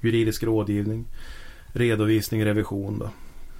[0.00, 1.04] juridisk rådgivning
[1.72, 3.10] redovisning, revision då.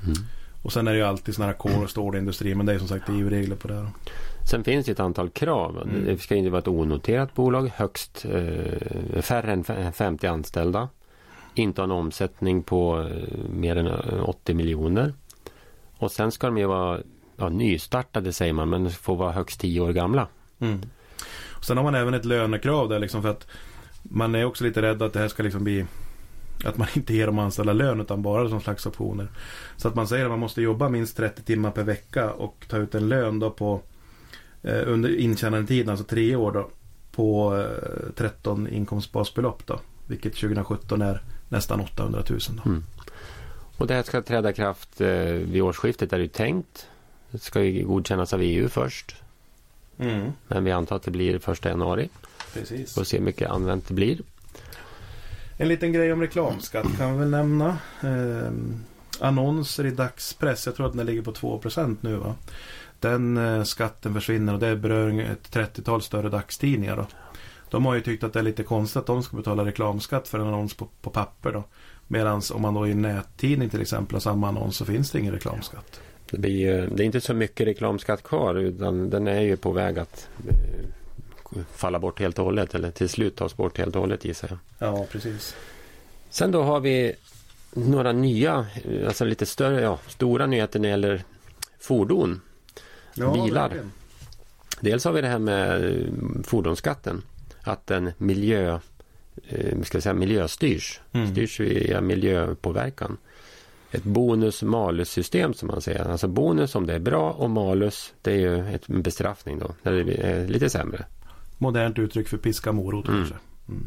[0.05, 0.17] Mm.
[0.63, 2.89] Och sen är det ju alltid sådana här kol och stålindustri men det är som
[2.89, 3.89] sagt EU-regler på det här.
[4.51, 5.83] Sen finns det ett antal krav.
[5.83, 6.05] Mm.
[6.05, 10.89] Det ska inte vara ett onoterat bolag, högst eh, färre än 50 anställda.
[11.55, 13.89] Inte ha en omsättning på eh, mer än
[14.21, 15.15] 80 eh, miljoner.
[15.97, 17.01] Och sen ska de ju vara
[17.37, 20.29] ja, nystartade säger man men får vara högst 10 år gamla.
[20.59, 20.81] Mm.
[21.63, 23.47] sen har man även ett lönekrav där liksom för att
[24.03, 25.87] man är också lite rädd att det här ska liksom bli
[26.65, 29.29] att man inte ger de anställda lön utan bara som slags optioner.
[29.77, 32.77] Så att man säger att man måste jobba minst 30 timmar per vecka och ta
[32.77, 33.81] ut en lön då på
[34.63, 36.71] under intjänandetiden, alltså tre år då,
[37.13, 39.81] på eh, 13 inkomstbasbelopp då.
[40.07, 42.71] Vilket 2017 är nästan 800 000 då.
[42.71, 42.85] Mm.
[43.77, 46.87] Och det här ska träda kraft eh, vid årsskiftet är det tänkt.
[47.31, 49.17] Det ska ju godkännas av EU först.
[49.99, 50.33] Mm.
[50.49, 52.09] Men vi antar att det blir första januari.
[52.55, 52.95] Precis.
[52.95, 54.21] Får se hur mycket använt det blir.
[55.57, 57.79] En liten grej om reklamskatt kan vi väl nämna.
[58.03, 58.53] Eh,
[59.21, 62.35] annonser i dagspress, jag tror att den ligger på 2% nu va.
[63.01, 67.07] Den eh, skatten försvinner och det berör ett 30-tal större dagstidningar då.
[67.71, 70.39] De har ju tyckt att det är lite konstigt att de ska betala reklamskatt för
[70.39, 71.65] en annons på, på papper då.
[72.09, 75.19] Medan om man då i en nättidning till exempel har samma annons så finns det
[75.19, 76.01] ingen reklamskatt.
[76.31, 79.99] Det, blir, det är inte så mycket reklamskatt kvar utan den är ju på väg
[79.99, 84.25] att eh, falla bort helt och hållet eller till slut tas bort helt och hållet
[84.25, 84.89] gissar jag.
[84.89, 85.57] Ja, precis.
[86.31, 87.13] Sen då har vi
[87.73, 88.67] några nya,
[89.07, 91.23] alltså lite större, ja, stora nyheter när det gäller
[91.81, 92.41] fordon.
[93.21, 93.69] Ja, bilar.
[93.69, 93.93] Verkligen.
[94.81, 96.07] Dels har vi det här med eh,
[96.45, 97.23] fordonsskatten.
[97.63, 98.79] Att den miljö,
[99.49, 101.01] eh, ska säga, miljöstyrs.
[101.13, 101.31] Mm.
[101.31, 103.17] Styrs via miljöpåverkan.
[103.91, 106.11] Ett bonus-malus-system som man säger.
[106.11, 109.71] Alltså bonus om det är bra och malus det är ju en bestraffning då.
[109.83, 111.05] När det är lite sämre.
[111.59, 113.19] Modernt uttryck för piska morot mm.
[113.21, 113.37] kanske.
[113.69, 113.87] Mm.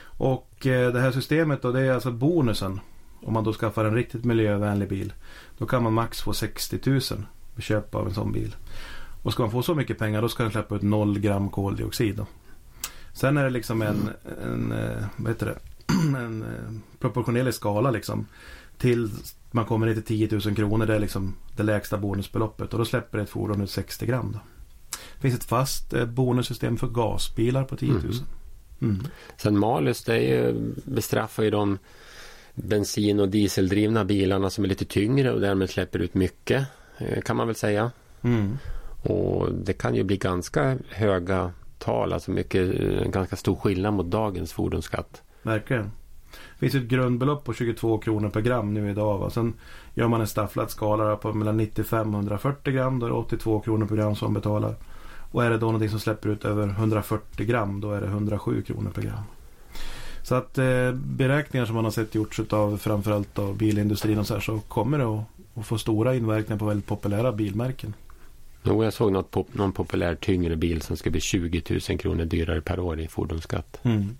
[0.00, 2.80] Och eh, det här systemet då det är alltså bonusen.
[3.22, 5.12] Om man då skaffar en riktigt miljövänlig bil.
[5.58, 7.02] Då kan man max få 60 000 vid
[7.62, 8.56] köp av en sån bil.
[9.22, 12.16] Och ska man få så mycket pengar då ska den släppa ut 0 gram koldioxid.
[12.16, 12.26] Då.
[13.12, 14.10] Sen är det liksom en,
[14.42, 15.58] en, eh, vad heter det?
[16.18, 18.26] en eh, proportionerlig skala liksom.
[18.78, 19.10] Till
[19.50, 20.86] man kommer ner till 10 000 kronor.
[20.86, 22.72] Det är liksom det lägsta bonusbeloppet.
[22.72, 24.32] Och då släpper ett fordon ut 60 gram.
[24.32, 24.38] Då.
[25.14, 28.00] Det finns ett fast eh, bonussystem för gasbilar på 10 000.
[28.00, 28.14] Mm.
[28.80, 29.06] Mm.
[29.36, 31.78] Sen malus det är ju, bestraffar ju de
[32.54, 36.66] bensin och dieseldrivna bilarna som är lite tyngre och därmed släpper ut mycket.
[37.24, 37.90] Kan man väl säga.
[38.22, 38.58] Mm.
[39.02, 42.74] Och det kan ju bli ganska höga tal, alltså mycket,
[43.10, 45.22] ganska stor skillnad mot dagens fordonsskatt.
[45.42, 45.90] Verkligen.
[46.30, 49.18] Det finns ett grundbelopp på 22 kronor per gram nu idag.
[49.18, 49.30] Va?
[49.30, 49.54] Sen
[49.94, 52.98] gör man en stafflad skala på mellan 95 och 140 gram.
[52.98, 54.74] Då är det 82 kronor per gram som betalar.
[55.30, 58.62] Och är det då någonting som släpper ut över 140 gram då är det 107
[58.62, 59.22] kronor per gram.
[60.22, 64.34] Så att eh, beräkningar som man har sett gjorts av framförallt av bilindustrin och så
[64.34, 65.24] här så kommer det att,
[65.60, 67.94] att få stora inverkningar på väldigt populära bilmärken.
[68.62, 72.24] Jo, jag såg något pop, någon populär tyngre bil som ska bli 20 000 kronor
[72.24, 73.80] dyrare per år i fordonsskatt.
[73.82, 74.16] Mm.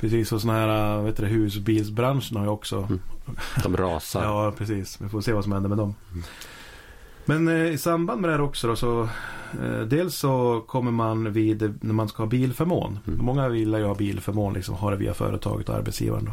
[0.00, 2.76] Precis, och sådana här äh, vet du, husbilsbranschen har ju också...
[2.76, 3.00] Mm.
[3.62, 4.22] De rasar.
[4.24, 5.00] ja, precis.
[5.00, 5.94] Vi får se vad som händer med dem.
[6.12, 6.24] Mm.
[7.24, 9.02] Men eh, i samband med det här också då, så
[9.62, 12.98] eh, dels så kommer man vid när man ska ha bilförmån.
[13.06, 13.24] Mm.
[13.24, 16.24] Många vill ju ha bilförmån, liksom ha det via företaget och arbetsgivaren.
[16.24, 16.32] Då,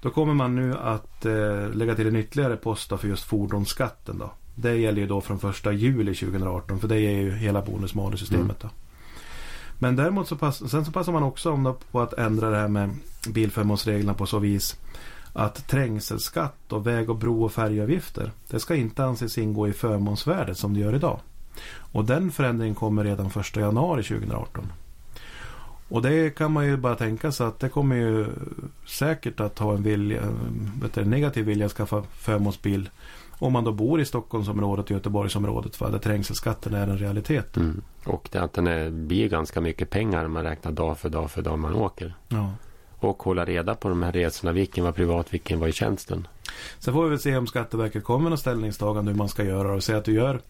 [0.00, 4.18] då kommer man nu att eh, lägga till en ytterligare post för just fordonsskatten.
[4.18, 4.30] Då.
[4.54, 8.62] Det gäller ju då från första juli 2018 för det är ju hela bonus-malus-systemet.
[8.62, 8.74] Mm.
[9.78, 12.68] Men däremot så, pass, sen så passar man också om på att ändra det här
[12.68, 12.90] med
[13.28, 14.76] bilförmånsreglerna på så vis
[15.32, 20.58] att trängselskatt och väg och bro och färjeavgifter det ska inte anses ingå i förmånsvärdet
[20.58, 21.20] som det gör idag.
[21.92, 24.72] Och den förändringen kommer redan 1 januari 2018.
[25.88, 28.26] Och det kan man ju bara tänka sig att det kommer ju
[28.86, 30.22] säkert att ha en vilja,
[30.94, 32.90] en negativ vilja att skaffa förmånsbil
[33.38, 37.56] om man då bor i Stockholmsområdet och Göteborgsområdet för där trängselskatten är en realitet.
[37.56, 37.82] Mm.
[38.04, 41.30] Och det att den är, blir ganska mycket pengar om man räknar dag för dag
[41.30, 42.14] för dag man åker.
[42.28, 42.52] Ja.
[42.98, 46.28] Och hålla reda på de här resorna, vilken var privat, vilken var i tjänsten.
[46.78, 49.72] Sen får vi väl se om Skatteverket kommer med något ställningstagande hur man ska göra
[49.72, 50.40] och säga att du gör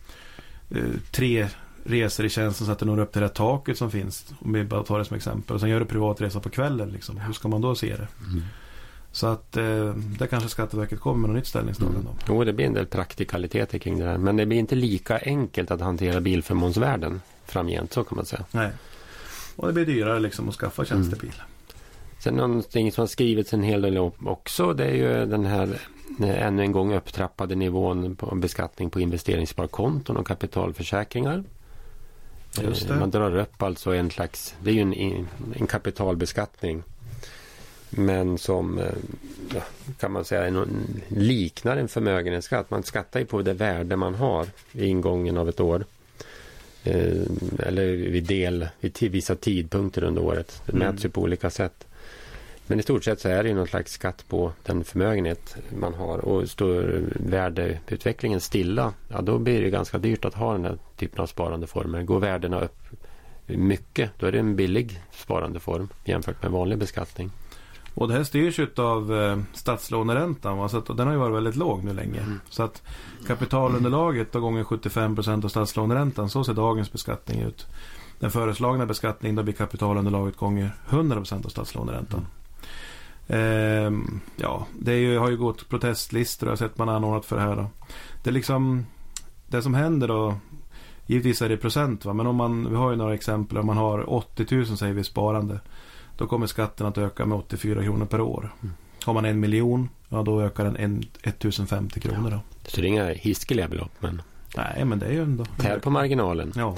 [0.70, 1.48] eh, tre
[1.86, 4.34] resor i tjänsten så att det når upp till det taket som finns.
[4.38, 5.54] Om vi bara tar det som exempel.
[5.54, 6.88] Och sen gör du privatresa på kvällen.
[6.88, 7.18] Liksom.
[7.18, 8.08] Hur ska man då se det?
[8.26, 8.42] Mm.
[9.12, 12.00] Så att eh, där kanske Skatteverket kommer med något nytt ställningstagande.
[12.00, 12.16] Mm.
[12.28, 14.18] Jo, det blir en del praktikaliteter kring det här.
[14.18, 18.44] Men det blir inte lika enkelt att hantera bilförmånsvärden framgent, så kan man säga.
[18.50, 18.70] Nej.
[19.56, 21.32] Och det blir dyrare liksom att skaffa tjänstebil.
[21.34, 21.46] Mm.
[22.18, 25.78] Sen någonting som har skrivits en hel del också, det är ju den här
[26.20, 31.44] eh, ännu en gång upptrappade nivån på beskattning på investeringssparkonton och kapitalförsäkringar.
[32.58, 36.82] Eh, man drar upp alltså en slags, det är ju en, en kapitalbeskattning
[37.90, 38.92] men som eh,
[39.54, 39.62] ja,
[40.00, 40.66] kan man säga
[41.08, 42.70] liknar en förmögenhetsskatt.
[42.70, 45.84] Man skattar ju på det värde man har vid ingången av ett år.
[46.84, 47.22] Eh,
[47.58, 50.62] eller vid del, vid vissa tidpunkter under året.
[50.66, 50.88] Det mm.
[50.88, 51.85] mäts ju på olika sätt.
[52.66, 55.94] Men i stort sett så är det ju någon slags skatt på den förmögenhet man
[55.94, 56.18] har.
[56.18, 61.20] Och står värdeutvecklingen stilla, ja då blir det ganska dyrt att ha den här typen
[61.20, 62.02] av sparandeformer.
[62.02, 62.78] Går värdena upp
[63.46, 67.30] mycket, då är det en billig sparandeform jämfört med vanlig beskattning.
[67.94, 70.58] Och det här styrs ju av eh, statslåneräntan.
[70.58, 70.68] Va?
[70.68, 72.20] Så att, den har ju varit väldigt låg nu länge.
[72.20, 72.40] Mm.
[72.48, 72.82] Så att
[73.26, 76.28] kapitalunderlaget då gånger 75% av statslåneräntan.
[76.28, 77.66] Så ser dagens beskattning ut.
[78.18, 82.20] Den föreslagna beskattningen då blir kapitalunderlaget gånger 100% av statslåneräntan.
[82.20, 82.30] Mm.
[83.28, 83.92] Eh,
[84.36, 87.42] ja, det ju, har ju gått protestlistor och jag har sett man anordnat för det
[87.42, 87.56] här.
[87.56, 87.66] Då.
[88.22, 88.86] Det är liksom
[89.46, 90.34] det som händer då.
[91.06, 92.12] Givetvis är det procent va?
[92.12, 93.58] men om man, vi har ju några exempel.
[93.58, 95.60] Om man har 80 000 säger vi sparande.
[96.16, 98.54] Då kommer skatten att öka med 84 kronor per år.
[98.62, 98.74] Mm.
[99.04, 102.30] Har man en miljon, ja då ökar den en, 1050 kronor.
[102.30, 102.40] Då.
[102.62, 104.22] Så det är inga hiskeliga belopp men
[104.56, 106.52] Nej men det är ju ändå Tär på marginalen.
[106.56, 106.76] Ja.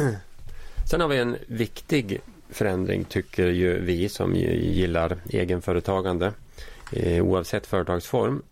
[0.90, 2.20] Sen har vi en viktig
[2.52, 6.32] förändring tycker ju vi som gillar egenföretagande
[6.92, 8.42] eh, oavsett företagsform.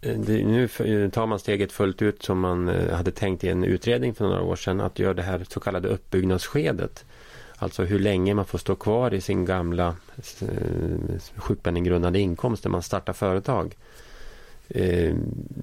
[0.00, 4.14] Eh, nu eh, tar man steget fullt ut som man hade tänkt i en utredning
[4.14, 7.04] för några år sedan att göra det här så kallade uppbyggnadsskedet.
[7.58, 9.96] Alltså hur länge man får stå kvar i sin gamla
[11.36, 13.76] sjukpenninggrundande inkomst när man startar företag.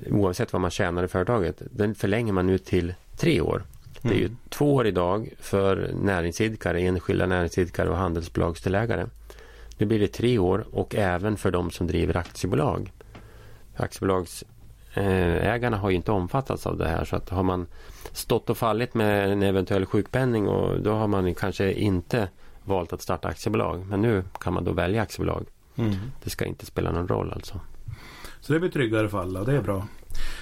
[0.10, 1.62] oavsett vad man tjänar i företaget.
[1.72, 3.64] Den förlänger man nu till tre år.
[4.04, 4.38] Det är ju mm.
[4.50, 9.06] två år idag för näringsidkare, enskilda näringsidkare och handelsbolagstelägare.
[9.78, 12.92] Nu blir det tre år och även för de som driver aktiebolag.
[13.76, 17.68] Aktiebolagsägarna har ju inte omfattats av det här så att har man
[18.12, 22.30] stått och fallit med en eventuell sjukpenning och då har man kanske inte
[22.64, 23.86] valt att starta aktiebolag.
[23.86, 25.46] Men nu kan man då välja aktiebolag.
[25.76, 25.96] Mm.
[26.24, 27.60] Det ska inte spela någon roll alltså.
[28.40, 29.88] Så det blir tryggare för alla, det är bra.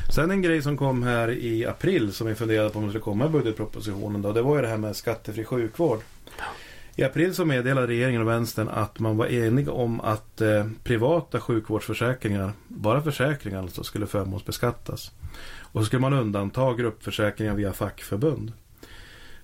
[0.09, 3.03] Sen en grej som kom här i april som vi funderade på om det skulle
[3.03, 4.21] komma i budgetpropositionen.
[4.21, 5.99] Då, det var ju det här med skattefri sjukvård.
[6.95, 11.39] I april så meddelade regeringen och vänstern att man var enig om att eh, privata
[11.39, 15.11] sjukvårdsförsäkringar, bara försäkringar alltså, skulle förmånsbeskattas.
[15.59, 18.53] Och så skulle man undanta gruppförsäkringar via fackförbund.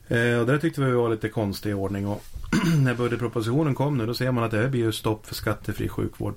[0.08, 2.08] Eh, och det tyckte vi var lite konstig ordning.
[2.08, 2.24] Och
[2.84, 5.90] när budgetpropositionen kom nu då ser man att det här blir ju stopp för skattefri
[5.90, 6.36] sjukvård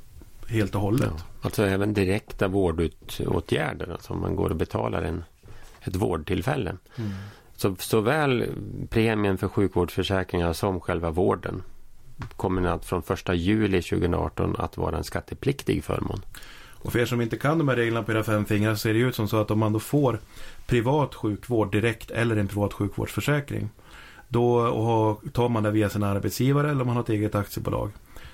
[0.51, 1.13] helt och hållet.
[1.17, 5.25] Ja, alltså även direkta vårdåtgärder, alltså om man går och betalar en,
[5.83, 6.77] ett vårdtillfälle.
[6.97, 7.11] Mm.
[7.57, 8.47] Så såväl
[8.89, 11.63] premien för sjukvårdsförsäkringar som själva vården
[12.37, 16.23] kommer att från 1 juli 2018 att vara en skattepliktig förmån.
[16.83, 18.95] Och för er som inte kan de här reglerna på era fem fingrar så ser
[18.95, 20.19] det ut som så att om man då får
[20.67, 23.69] privat sjukvård direkt eller en privat sjukvårdsförsäkring
[24.29, 27.91] då tar man det via sin arbetsgivare eller om man har ett eget aktiebolag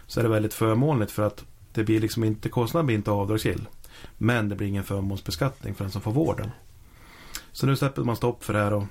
[0.07, 1.45] så är det väldigt förmånligt för att
[1.77, 3.69] det blir liksom inte, kostnaden blir inte avdragsgill.
[4.19, 6.51] Men det blir ingen förmånsbeskattning för den som får vården.
[7.53, 8.85] Så nu släpper man stopp för det här och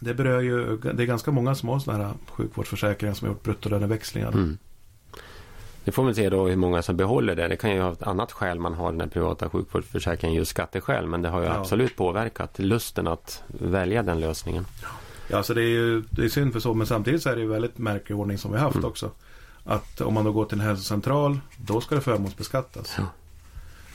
[0.00, 3.42] det berör ju, det är ganska många som har sådana här sjukvårdsförsäkringar som har gjort
[3.42, 4.28] bruttolöneväxlingar.
[4.32, 4.58] Mm.
[5.84, 7.48] Det får man se då hur många som behåller det.
[7.48, 11.06] Det kan ju ha ett annat skäl man har den här privata sjukvårdsförsäkringen, just skatteskäl.
[11.06, 11.52] Men det har ju ja.
[11.52, 14.66] absolut påverkat lusten att välja den lösningen.
[15.28, 17.42] Ja, så det är ju det är synd för så, men samtidigt så är det
[17.42, 18.88] ju väldigt märklig ordning som vi haft mm.
[18.88, 19.10] också.
[19.68, 22.94] Att om man då går till en hälsocentral, då ska det förmånsbeskattas.
[22.98, 23.04] Ja.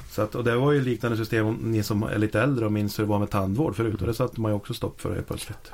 [0.09, 2.99] Så att, och det var ju liknande system, ni som är lite äldre och minns
[2.99, 4.01] hur det var med tandvård förut.
[4.01, 5.71] Och det satte man ju också stopp för det plötsligt.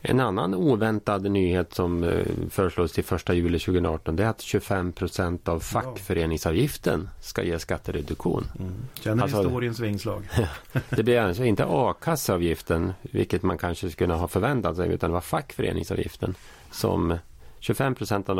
[0.00, 4.92] En annan oväntad nyhet som eh, föreslås till 1 juli 2018 det är att 25
[4.92, 8.46] procent av fackföreningsavgiften ska ge skattereduktion.
[8.58, 8.72] Mm.
[8.94, 10.28] Känner alltså, historiens vingslag.
[10.90, 15.20] det blir alltså inte a-kasseavgiften, vilket man kanske skulle ha förväntat sig, utan det var
[15.20, 16.34] fackföreningsavgiften
[16.70, 17.18] som
[17.64, 18.38] 25 procent av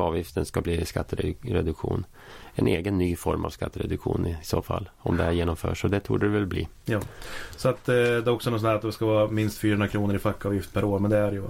[0.00, 2.06] avgiften ska bli skattereduktion.
[2.54, 4.88] En egen ny form av skattereduktion i så fall.
[4.98, 6.68] Om det här genomförs och det torde det väl bli.
[6.84, 7.00] Ja.
[7.56, 9.88] Så att eh, det är också något sånt här att det ska vara minst 400
[9.88, 10.98] kronor i fackavgift per år.
[10.98, 11.42] Men det är det ju.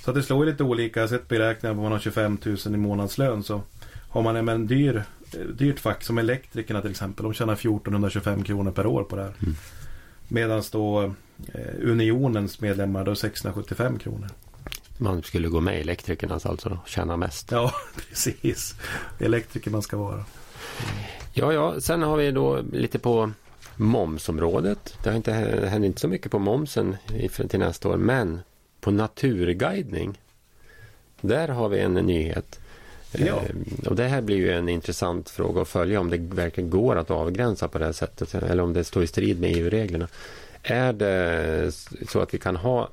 [0.00, 1.00] Så att det slår lite olika.
[1.00, 3.42] Jag har sett beräkningar på man har 25 000 i månadslön.
[3.42, 3.60] Så
[4.08, 7.24] har man en dyr, eh, dyrt fack som elektrikerna till exempel.
[7.24, 9.34] De tjänar 1425 kronor per år på det här.
[9.42, 9.54] Mm.
[10.28, 11.02] Medan då
[11.54, 14.28] eh, Unionens medlemmar då 675 kronor
[15.02, 17.50] man skulle gå med elektrikernas alltså tjäna mest.
[17.50, 17.72] Ja,
[18.08, 18.74] precis.
[19.18, 20.24] Elektrikerna ska vara.
[21.32, 23.30] Ja, ja, sen har vi då lite på
[23.76, 24.98] momsområdet.
[25.02, 26.96] Det har inte, hänt inte så mycket på momsen
[27.48, 28.40] till nästa år, men
[28.80, 30.18] på naturguidning.
[31.20, 32.60] Där har vi en nyhet.
[33.12, 33.26] Ja.
[33.26, 36.96] Eh, och det här blir ju en intressant fråga att följa om det verkligen går
[36.96, 40.08] att avgränsa på det här sättet eller om det står i strid med EU-reglerna.
[40.62, 41.72] Är det
[42.08, 42.88] så att vi kan ha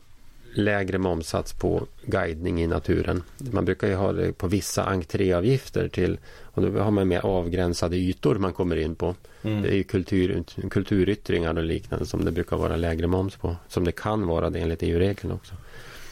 [0.54, 3.24] lägre momsats på guidning i naturen.
[3.52, 7.98] Man brukar ju ha det på vissa entréavgifter till och då har man mer avgränsade
[7.98, 9.16] ytor man kommer in på.
[9.42, 9.62] Mm.
[9.62, 13.56] Det är ju kultur, kulturyttringar och liknande som det brukar vara lägre moms på.
[13.68, 15.54] Som det kan vara det enligt EU-reglerna också.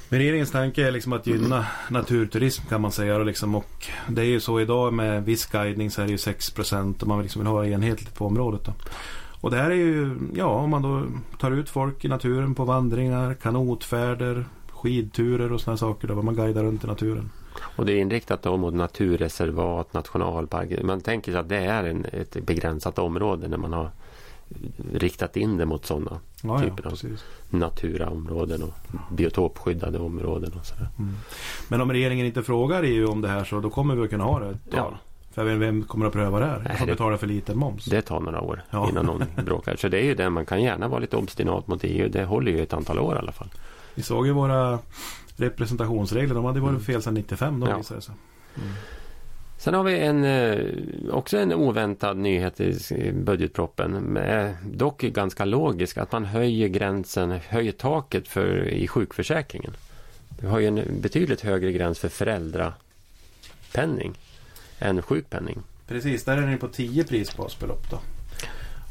[0.10, 3.15] Men regeringens tanke är liksom att gynna naturturism kan man säga.
[3.15, 6.17] Och, liksom, och det är ju så idag med viss guidning så är det ju
[6.17, 8.62] 6 procent och man liksom vill ha enhetligt på området.
[8.65, 8.73] Då.
[9.41, 11.04] Och det här är ju, ja om man då
[11.38, 16.08] tar ut folk i naturen på vandringar, kanotfärder, skidturer och sådana saker.
[16.08, 17.30] Där man guidar runt i naturen.
[17.62, 20.84] Och det är inriktat då mot naturreservat, nationalparker.
[20.84, 23.89] Man tänker sig att det är en, ett begränsat område när man har
[24.93, 26.97] riktat in det mot sådana ja, typer ja, av
[27.50, 28.73] naturaområden och
[29.12, 30.54] biotopskyddade områden.
[30.60, 30.88] Och sådär.
[31.00, 31.13] Mm.
[31.67, 34.23] Men om regeringen inte frågar EU om det här så då kommer vi att kunna
[34.23, 34.94] ha det ett tag?
[34.94, 34.98] Ja.
[35.38, 36.65] För vem kommer att pröva det här?
[36.69, 37.85] Jag får betala för liten moms.
[37.85, 38.90] Det tar några år ja.
[38.90, 39.75] innan någon bråkar.
[39.75, 42.10] Så det är ju det, man kan gärna vara lite obstinat mot EU.
[42.10, 43.50] Det håller ju ett antal år i alla fall.
[43.96, 44.79] Vi såg ju våra
[45.35, 46.35] representationsregler.
[46.35, 46.83] De hade varit mm.
[46.83, 47.77] fel sedan 95 då ja.
[47.77, 48.15] visade det sig.
[48.56, 48.67] Mm.
[49.58, 50.60] Sen har vi en, eh,
[51.12, 54.19] också en oväntad nyhet i budgetproppen.
[54.63, 59.71] Dock ganska logisk att man höjer gränsen, höjer taket för, i sjukförsäkringen.
[60.42, 64.15] Vi har ju en betydligt högre gräns för föräldrapenning
[64.80, 65.63] än sjukpenning.
[65.88, 68.00] Precis, där är ni på 10 prisbasbelopp då.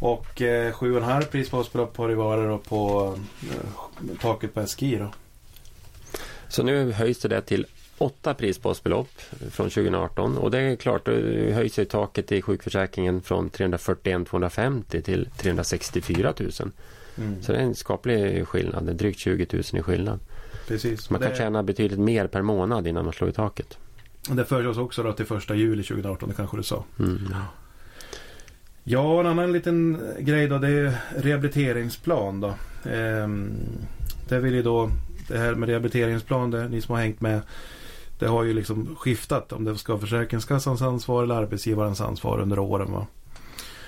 [0.01, 5.12] Och eh, 7,5 prisbasbelopp har det varit då på eh, taket på SGI då.
[6.49, 7.66] Så nu höjs det till
[7.99, 9.09] åtta prisbasbelopp
[9.51, 11.12] från 2018 och det är klart, då
[11.53, 16.51] höjs ju taket i sjukförsäkringen från 341 250 till 364 000.
[17.18, 17.43] Mm.
[17.43, 20.20] Så det är en skaplig skillnad, drygt 20 000 i skillnad.
[20.66, 21.11] Precis.
[21.11, 21.37] Man kan det...
[21.37, 23.78] tjäna betydligt mer per månad innan man slår i taket.
[24.31, 26.85] Det föreslås också då till första juli 2018, det kanske du sa.
[26.99, 27.35] Mm.
[28.85, 32.55] Ja, en annan liten grej då det är rehabiliteringsplan då.
[32.91, 33.53] Ehm,
[34.29, 34.91] det vill ju då
[35.29, 37.41] det här med rehabiliteringsplan, det, ni som har hängt med
[38.18, 42.59] det har ju liksom skiftat om det ska vara Försäkringskassans ansvar eller arbetsgivarens ansvar under
[42.59, 42.93] åren.
[42.93, 43.07] Va?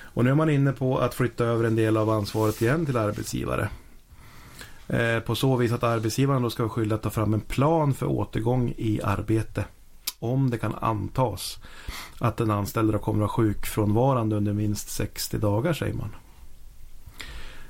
[0.01, 2.97] Och nu är man inne på att flytta över en del av ansvaret igen till
[2.97, 3.69] arbetsgivare.
[4.89, 7.95] Eh, på så vis att arbetsgivaren då ska vara skyldig att ta fram en plan
[7.95, 9.65] för återgång i arbete.
[10.19, 11.59] Om det kan antas
[12.19, 16.11] att den anställda kommer att vara sjukfrånvarande under minst 60 dagar säger man.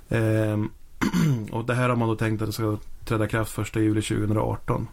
[0.09, 0.59] Eh,
[1.53, 4.88] och det här har man då tänkt att det ska träda kraft 1 juli 2018.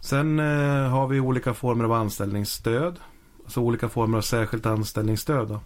[0.00, 2.96] Sen eh, har vi olika former av anställningsstöd.
[3.44, 5.48] Alltså olika former av särskilt anställningsstöd.
[5.48, 5.60] Då.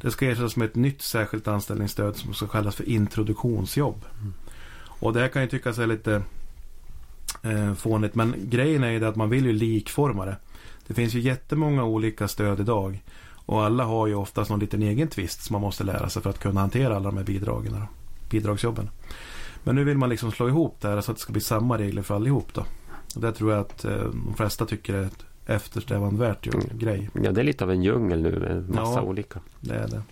[0.00, 4.04] Det ska ersättas med ett nytt särskilt anställningsstöd som ska kallas för introduktionsjobb.
[4.20, 4.34] Mm.
[5.02, 6.22] Och det här kan ju tyckas är lite
[7.42, 8.14] eh, fånigt.
[8.14, 10.36] Men grejen är ju det att man vill ju likforma det.
[10.86, 13.02] Det finns ju jättemånga olika stöd idag.
[13.46, 16.30] Och alla har ju oftast någon liten egen twist som man måste lära sig för
[16.30, 17.72] att kunna hantera alla de här bidragen.
[17.72, 17.86] Då,
[18.30, 18.90] bidragsjobben.
[19.64, 21.78] Men nu vill man liksom slå ihop det här så att det ska bli samma
[21.78, 22.54] regler för allihop.
[22.54, 22.64] Då.
[23.14, 26.78] Och det tror jag att eh, de flesta tycker är ett eftersträvansvärt mm.
[26.78, 27.10] grej.
[27.22, 29.40] Ja, det är lite av en djungel nu med massa ja, olika.
[29.60, 30.02] det är det.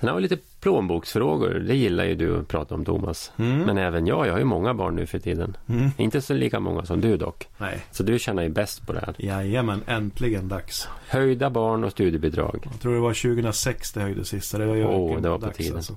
[0.00, 1.64] Sen har vi lite plånboksfrågor.
[1.68, 3.32] Det gillar ju du att prata om Thomas.
[3.36, 3.58] Mm.
[3.58, 5.56] Men även jag, jag har ju många barn nu för tiden.
[5.68, 5.90] Mm.
[5.96, 7.48] Inte så lika många som du dock.
[7.58, 7.86] Nej.
[7.90, 9.14] Så du känner ju bäst på det här.
[9.18, 10.88] Jajamän, äntligen dags.
[11.08, 12.68] Höjda barn och studiebidrag.
[12.70, 14.52] Jag tror det var 2006 det höjdes sist.
[14.52, 15.76] Det var, oh, det var på dags, tiden.
[15.76, 15.96] Alltså.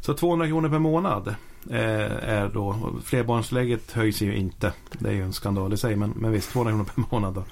[0.00, 1.34] Så 200 kronor per månad
[1.70, 2.92] eh, är då.
[3.04, 4.72] Flerbarnstillägget höjs ju inte.
[4.98, 5.96] Det är ju en skandal i sig.
[5.96, 7.44] Men, men visst, 200 kronor per månad då.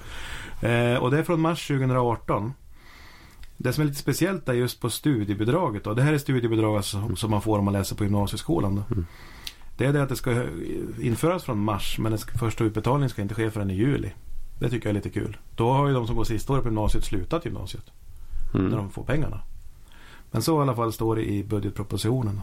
[0.67, 2.53] Eh, och det är från mars 2018.
[3.57, 5.83] Det som är lite speciellt är just på studiebidraget.
[5.83, 5.93] Då.
[5.93, 8.83] Det här är studiebidrag alltså, som man får om man läser på gymnasieskolan.
[8.91, 9.05] Mm.
[9.77, 10.43] Det är det att det ska
[11.01, 14.11] införas från mars men den första utbetalningen ska inte ske förrän i juli.
[14.59, 15.37] Det tycker jag är lite kul.
[15.55, 17.83] Då har ju de som går sista året på gymnasiet slutat gymnasiet.
[18.53, 18.67] Mm.
[18.67, 19.41] När de får pengarna.
[20.31, 22.41] Men så i alla fall står det i budgetpropositionen.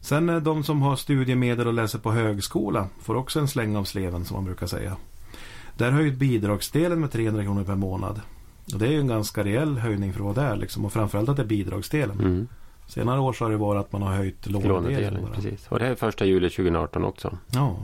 [0.00, 3.84] Sen eh, de som har studiemedel och läser på högskola får också en släng av
[3.84, 4.96] sleven som man brukar säga.
[5.76, 8.20] Där höjt bidragsdelen med 300 kronor per månad.
[8.74, 10.84] Och det är ju en ganska rejäl höjning för vad det är liksom.
[10.84, 12.20] Och framförallt att det är bidragsdelen.
[12.20, 12.48] Mm.
[12.86, 14.82] Senare år så har det varit att man har höjt lånedelen.
[14.82, 15.66] lånedelen precis.
[15.68, 17.38] Och det är första juli 2018 också.
[17.54, 17.76] Ja.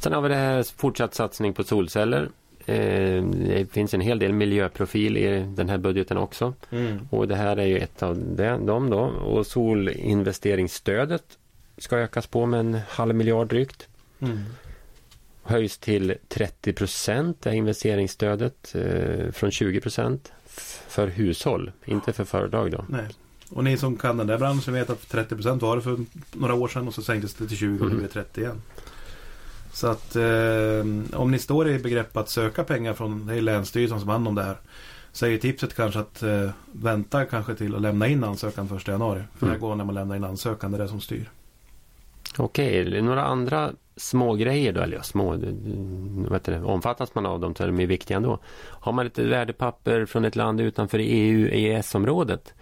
[0.00, 2.28] Sen har vi det här fortsatt satsning på solceller.
[2.66, 6.54] Eh, det finns en hel del miljöprofil i den här budgeten också.
[6.70, 7.08] Mm.
[7.10, 8.16] Och det här är ju ett av
[8.60, 9.00] dem då.
[9.00, 11.24] Och solinvesteringsstödet
[11.78, 13.88] ska ökas på med en halv miljard drygt.
[14.20, 14.38] Mm.
[15.44, 20.32] Höjs till 30 procent är investeringsstödet eh, från 20 procent
[20.88, 22.84] för hushåll, inte för företag då.
[22.88, 23.08] Nej.
[23.50, 25.98] Och ni som kan den där branschen vet att 30 procent var det för
[26.32, 28.62] några år sedan och så sänktes det till 20 och nu är det 30 igen.
[29.72, 34.00] Så att eh, om ni står i begrepp att söka pengar från det är Länsstyrelsen
[34.00, 34.56] som hand om det här.
[35.12, 39.22] Så är tipset kanske att eh, vänta kanske till att lämna in ansökan första januari.
[39.38, 39.54] För mm.
[39.54, 41.30] det går när man lämnar in ansökan, det är det som styr.
[42.36, 45.36] Okej, några andra små grejer då, eller ja, små,
[46.30, 48.38] vet du, omfattas man av dem så är de ju viktiga ändå.
[48.70, 52.54] Har man ett värdepapper från ett land utanför EU, EES-området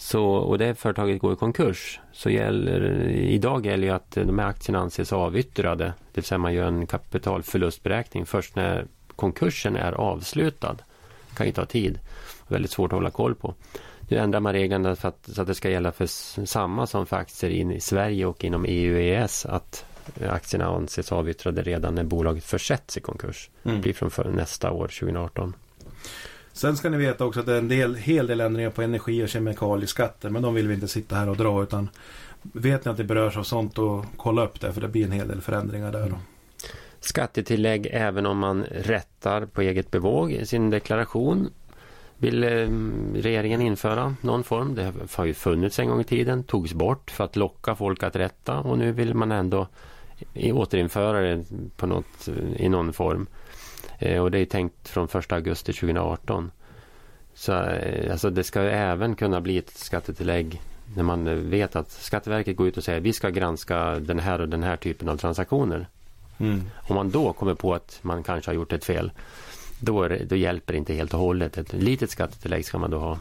[0.00, 4.46] så, och det företaget går i konkurs så gäller idag gäller ju att de här
[4.46, 5.84] aktierna anses avyttrade.
[5.84, 8.86] Det vill säga man gör en kapitalförlustberäkning först när
[9.16, 10.76] konkursen är avslutad.
[11.30, 11.98] Det kan ju ta tid.
[12.48, 13.54] Väldigt svårt att hålla koll på.
[14.08, 16.06] Nu ändrar man reglerna för att, så att det ska gälla för
[16.46, 19.46] samma som för aktier in i Sverige och inom EU och EES.
[19.46, 19.84] Att
[20.28, 23.50] aktierna anses avyttrade redan när bolaget försätts i konkurs.
[23.64, 23.76] Mm.
[23.76, 25.54] Det blir från nästa år, 2018.
[26.52, 29.24] Sen ska ni veta också att det är en del, hel del ändringar på energi
[29.24, 30.30] och kemikalieskatter.
[30.30, 31.62] Men de vill vi inte sitta här och dra.
[31.62, 31.88] utan
[32.42, 34.72] Vet ni att det berörs av sånt och kolla upp det.
[34.72, 36.08] För det blir en hel del förändringar där.
[36.08, 36.16] Då.
[37.00, 41.50] Skattetillägg även om man rättar på eget bevåg i sin deklaration.
[42.16, 42.68] Vill eh,
[43.14, 44.74] regeringen införa någon form.
[44.74, 46.44] Det har ju funnits en gång i tiden.
[46.44, 48.58] Togs bort för att locka folk att rätta.
[48.58, 49.68] Och nu vill man ändå
[50.52, 51.44] återinföra det
[51.76, 53.26] på något, i någon form.
[53.98, 56.50] Eh, och det är tänkt från 1 augusti 2018.
[57.34, 60.60] Så eh, alltså det ska även kunna bli ett skattetillägg
[60.96, 64.48] när man vet att Skatteverket går ut och säger vi ska granska den här och
[64.48, 65.86] den här typen av transaktioner.
[66.38, 66.62] Mm.
[66.88, 69.10] Om man då kommer på att man kanske har gjort ett fel
[69.80, 71.58] då, det, då hjälper det inte helt och hållet.
[71.58, 73.18] Ett litet skattetillägg ska man då ha.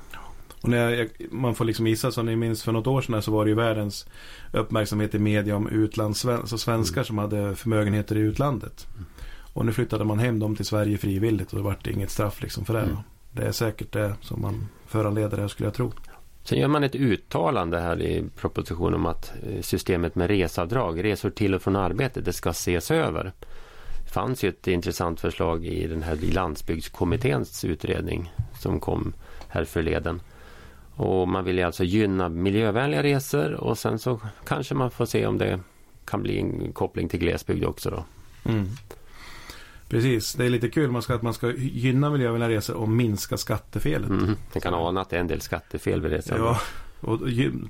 [0.62, 3.32] Och när jag, man får liksom gissa, som ni minns för något år sedan så
[3.32, 4.08] var det ju världens
[4.52, 7.06] uppmärksamhet i media om utlandssven alltså svenskar mm.
[7.06, 8.88] som hade förmögenheter i utlandet.
[8.96, 9.06] Mm.
[9.54, 12.66] Och nu flyttade man hem dem till Sverige frivilligt och det vart inget straff liksom
[12.66, 12.82] för det.
[12.82, 12.98] Mm.
[13.32, 15.92] Det är säkert det som man föranleder det skulle jag tro.
[16.44, 21.30] Sen gör man ett uttalande här i propositionen om att eh, systemet med resavdrag, resor
[21.30, 23.34] till och från arbetet, det ska ses över.
[24.06, 29.14] Det fanns ju ett intressant förslag i den här landsbygdskommitténs utredning som kom
[29.48, 30.22] här förleden.
[30.98, 35.38] Och man vill alltså gynna miljövänliga resor och sen så kanske man får se om
[35.38, 35.60] det
[36.06, 38.06] kan bli en koppling till glesbygd också då.
[38.52, 38.68] Mm.
[39.90, 43.38] Precis, det är lite kul man ska, att man ska gynna miljövänliga resor och minska
[43.38, 44.10] skattefelet.
[44.10, 44.36] Mm.
[44.54, 46.38] Man kan ana att det är en del skattefel vid resan.
[46.38, 46.60] Ja,
[47.02, 47.20] och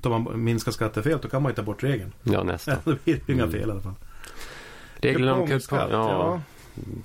[0.01, 2.13] tar man minskar skattefelet då kan man ju ta bort regeln.
[2.23, 2.75] Ja, nästan.
[2.85, 3.51] då blir det inga mm.
[3.51, 3.93] fel i alla fall.
[4.95, 6.41] Reglerna om kupong, ja, ja.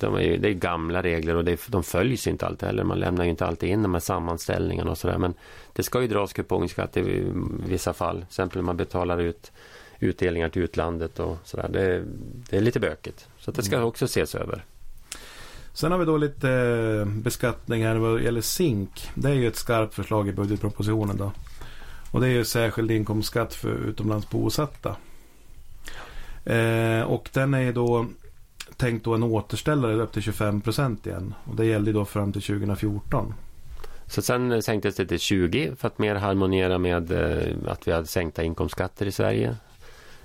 [0.00, 2.84] De är ju, det är gamla regler och det, de följs inte alltid heller.
[2.84, 5.18] Man lämnar ju inte alltid in de här sammanställningarna och sådär.
[5.18, 5.34] Men
[5.72, 7.24] det ska ju dras kupongskatt i
[7.66, 8.16] vissa fall.
[8.16, 9.52] Till exempel när man betalar ut
[10.00, 11.68] utdelningar till utlandet och sådär.
[11.68, 12.04] Det,
[12.50, 13.28] det är lite bökigt.
[13.38, 13.88] Så det ska mm.
[13.88, 14.64] också ses över.
[15.72, 19.10] Sen har vi då lite eh, beskattning här vad gäller zink.
[19.14, 21.32] Det är ju ett skarpt förslag i budgetpropositionen då.
[22.10, 24.96] Och det är ju särskild inkomstskatt för utomlands bosatta.
[26.44, 28.06] Eh, och den är ju då
[28.82, 31.34] tänkt då en återställare upp till 25 procent igen.
[31.44, 33.34] Och det gällde då fram till 2014.
[34.06, 38.06] Så sen sänktes det till 20 för att mer harmoniera med eh, att vi hade
[38.06, 39.56] sänkta inkomstskatter i Sverige.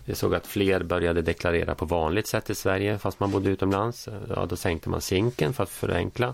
[0.05, 4.09] Vi såg att fler började deklarera på vanligt sätt i Sverige fast man bodde utomlands.
[4.35, 6.33] Ja, då sänkte man sinken för att förenkla.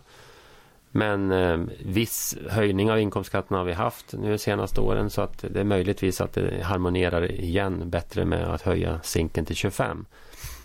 [0.91, 5.45] Men eh, viss höjning av inkomstskatten har vi haft nu de senaste åren så att
[5.49, 10.05] det är möjligtvis att det harmonierar igen bättre med att höja sinken till 25.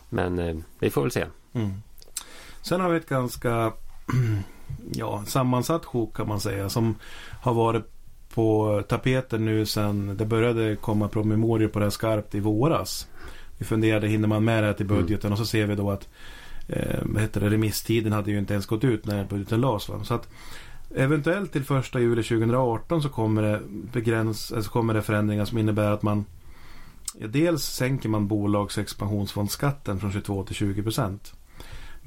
[0.09, 1.25] Men eh, vi får väl se.
[1.53, 1.73] Mm.
[2.63, 3.73] Sen har vi ett ganska
[4.93, 6.95] ja, sammansatt sjok kan man säga som
[7.41, 7.85] har varit
[8.35, 13.09] på tapeten nu sen det började komma promemorior på det här skarpt i våras.
[13.59, 14.97] Vi funderade, hinner man med det här till mm.
[14.97, 15.29] budgeten?
[15.29, 15.33] Mm.
[15.33, 16.09] Och så ser vi då att
[16.69, 19.89] eh, vad heter det, remisstiden hade ju inte ens gått ut när budgeten lades.
[19.89, 20.05] Va?
[20.05, 20.29] Så att
[20.95, 23.61] eventuellt till första juli 2018 så kommer det,
[23.93, 26.25] begräns, alltså kommer det förändringar som innebär att man
[27.19, 31.35] ja, dels sänker man bolags expansionsfondsskatten från 22 till 20 procent.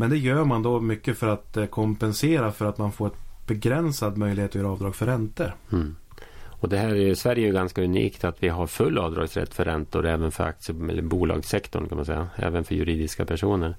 [0.02, 3.48] Men det gör man då mycket för att eh, kompensera för att man får ett
[3.48, 5.56] begränsad möjlighet att göra avdrag för räntor.
[5.72, 5.96] Mm.
[6.44, 10.06] Och det här är Sverige är ganska unikt att vi har full avdragsrätt för räntor
[10.06, 12.28] även för aktie eller bolagssektorn kan man säga.
[12.36, 13.76] Även för juridiska personer.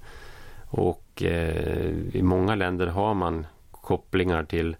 [0.65, 4.75] Och eh, i många länder har man kopplingar till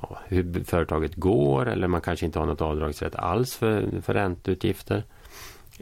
[0.00, 5.04] ja, hur företaget går eller man kanske inte har något avdragsrätt alls för, för ränteutgifter.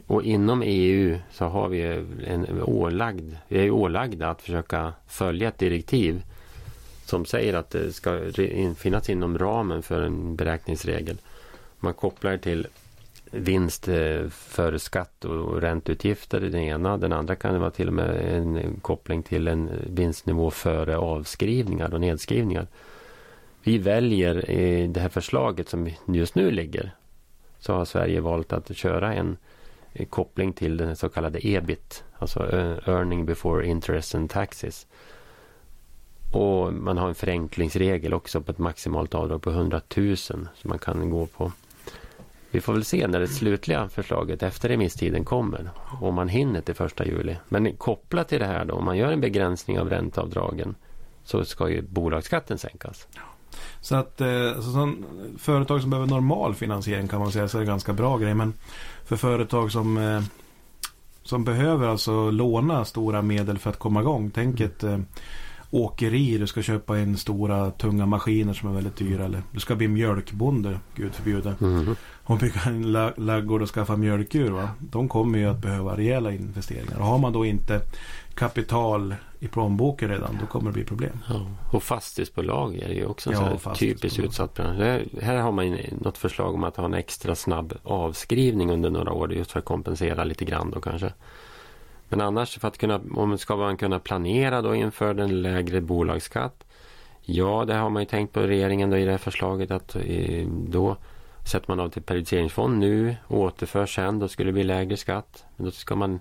[0.07, 1.81] Och inom EU så har vi
[2.27, 6.23] en ålagd, vi är ålagda att försöka följa ett direktiv
[7.05, 8.19] som säger att det ska
[8.77, 11.17] finnas inom ramen för en beräkningsregel.
[11.79, 12.67] Man kopplar till
[13.31, 16.97] vinst eh, före skatt och ränteutgifter den ena.
[16.97, 21.93] Den andra kan det vara till och med en koppling till en vinstnivå före avskrivningar
[21.93, 22.67] och nedskrivningar.
[23.63, 26.91] Vi väljer i det här förslaget som just nu ligger
[27.59, 29.37] så har Sverige valt att köra en
[29.93, 34.87] Eh, koppling till den så kallade EBIT, alltså eh, Earning Before Interest and Taxes.
[36.33, 40.79] Och man har en förenklingsregel också på ett maximalt avdrag på 100 000 som man
[40.79, 41.51] kan gå på.
[42.51, 45.69] Vi får väl se när det slutliga förslaget efter remisstiden kommer.
[46.01, 47.37] Om man hinner till första juli.
[47.49, 50.75] Men kopplat till det här då, om man gör en begränsning av ränteavdragen
[51.23, 53.07] så ska ju bolagsskatten sänkas.
[53.81, 54.93] Så att eh, så
[55.37, 58.33] företag som behöver normal finansiering kan man säga så är det ganska bra grej.
[58.33, 58.53] Men
[59.05, 60.21] för företag som, eh,
[61.23, 64.31] som behöver alltså låna stora medel för att komma igång.
[64.33, 64.99] Tänk ett eh,
[65.73, 69.25] åkeri, du ska köpa in stora tunga maskiner som är väldigt dyra.
[69.25, 71.55] Eller du ska bli mjölkbonde, gud förbjude.
[71.61, 71.95] Mm.
[72.23, 74.51] Och bygga en laggård och skaffa mjölkdjur.
[74.51, 74.69] Va?
[74.79, 76.99] De kommer ju att behöva rejäla investeringar.
[76.99, 77.81] Och har man då inte
[78.35, 81.19] kapital i plånboken redan, då kommer det bli problem.
[81.29, 81.45] Ja.
[81.71, 85.01] Och fastighetsbolag är ju också en ja, typiskt utsatt bransch.
[85.21, 89.33] Här har man något förslag om att ha en extra snabb avskrivning under några år
[89.33, 91.13] just för att kompensera lite grann då kanske.
[92.09, 96.63] Men annars för att kunna, om ska man kunna planera då inför den lägre bolagsskatt.
[97.21, 100.47] Ja, det har man ju tänkt på regeringen då i det här förslaget att eh,
[100.47, 100.97] då
[101.45, 104.19] sätter man av till periodiseringsfond nu återför sen.
[104.19, 105.45] Då skulle det bli lägre skatt.
[105.55, 106.19] Men då ska man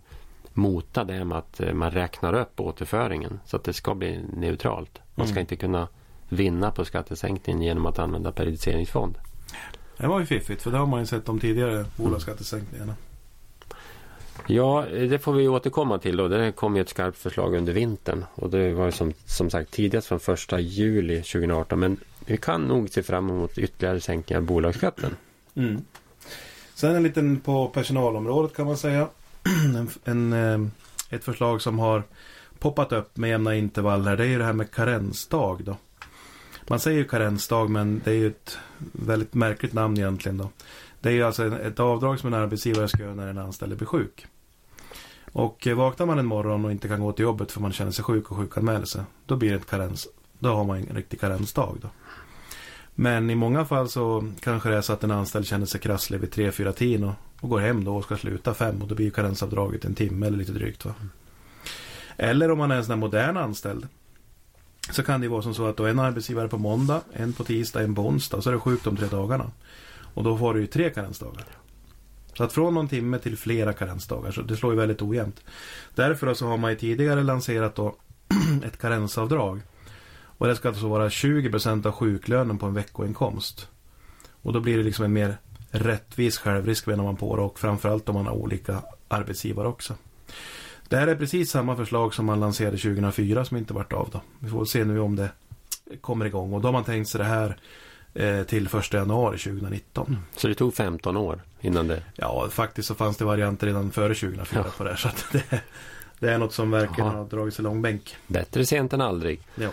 [0.57, 4.99] mota det med att eh, man räknar upp återföringen så att det ska bli neutralt.
[5.15, 5.41] Man ska mm.
[5.41, 5.89] inte kunna
[6.29, 9.19] vinna på skattesänkningen genom att använda periodiseringsfond.
[9.97, 12.95] Det var ju fiffigt för det har man ju sett de tidigare bolagsskattesänkningarna.
[14.47, 16.29] Ja, det får vi återkomma till då.
[16.29, 20.07] Det kom ju ett skarpt förslag under vintern och det var som, som sagt tidigast
[20.07, 21.81] från 1 juli 2018.
[21.81, 21.97] Men
[22.27, 25.17] vi kan nog se fram emot ytterligare sänkningar av bolagsskatten.
[25.55, 25.85] Mm.
[26.75, 29.09] Sen en liten på personalområdet kan man säga.
[29.77, 30.71] en, en, ehm,
[31.11, 32.03] ett förslag som har
[32.59, 34.17] poppat upp med jämna intervall här.
[34.17, 35.77] Det är ju det här med karensdag då.
[36.69, 38.59] Man säger ju karensdag men det är ju ett
[38.93, 40.49] väldigt märkligt namn egentligen då.
[41.01, 43.87] Det är ju alltså ett avdrag som en arbetsgivare ska göra när en anställd blir
[43.87, 44.27] sjuk.
[45.33, 47.93] Och eh, vaknar man en morgon och inte kan gå till jobbet för man känner
[47.93, 49.03] sig sjuk och sjukanmäler sig.
[49.27, 50.09] Då blir det ett karens.
[50.39, 51.89] Då har man en riktig karensdag då.
[52.95, 56.21] Men i många fall så kanske det är så att en anställd känner sig krasslig
[56.21, 59.11] vid 3-4 tiden och, och, går hem då och ska sluta fem och då blir
[59.11, 60.85] karensavdraget en timme eller lite drygt.
[60.85, 60.95] Va?
[62.17, 63.89] Eller om man är en sån här modern anställd.
[64.91, 67.83] Så kan det vara som så att då en arbetsgivare på måndag, en på tisdag,
[67.83, 69.51] en på onsdag och så är det sjukt de tre dagarna.
[70.15, 71.45] Och då får du ju tre karensdagar.
[72.35, 75.41] Så att från någon timme till flera karensdagar, så det slår ju väldigt ojämnt.
[75.95, 77.97] Därför så har man ju tidigare lanserat då
[78.65, 79.61] ett karensavdrag.
[80.15, 83.69] Och det ska alltså vara 20% av sjuklönen på en veckoinkomst.
[84.43, 85.37] Och då blir det liksom en mer
[85.73, 89.95] rättvis självrisk menar man på det och framförallt om man har olika arbetsgivare också.
[90.89, 94.21] Det här är precis samma förslag som man lanserade 2004 som inte vart av då.
[94.39, 95.31] Vi får se nu om det
[96.01, 97.57] kommer igång och då har man tänkt sig det här
[98.15, 100.19] eh, till 1 januari 2019.
[100.37, 102.03] Så det tog 15 år innan det?
[102.15, 104.71] Ja, faktiskt så fanns det varianter redan före 2004 ja.
[104.77, 104.97] på det här.
[104.97, 105.63] Så det,
[106.19, 107.19] det, är något som verkligen Aha.
[107.19, 108.17] har dragits i långbänk.
[108.27, 109.41] Bättre sent än aldrig.
[109.55, 109.71] Ja.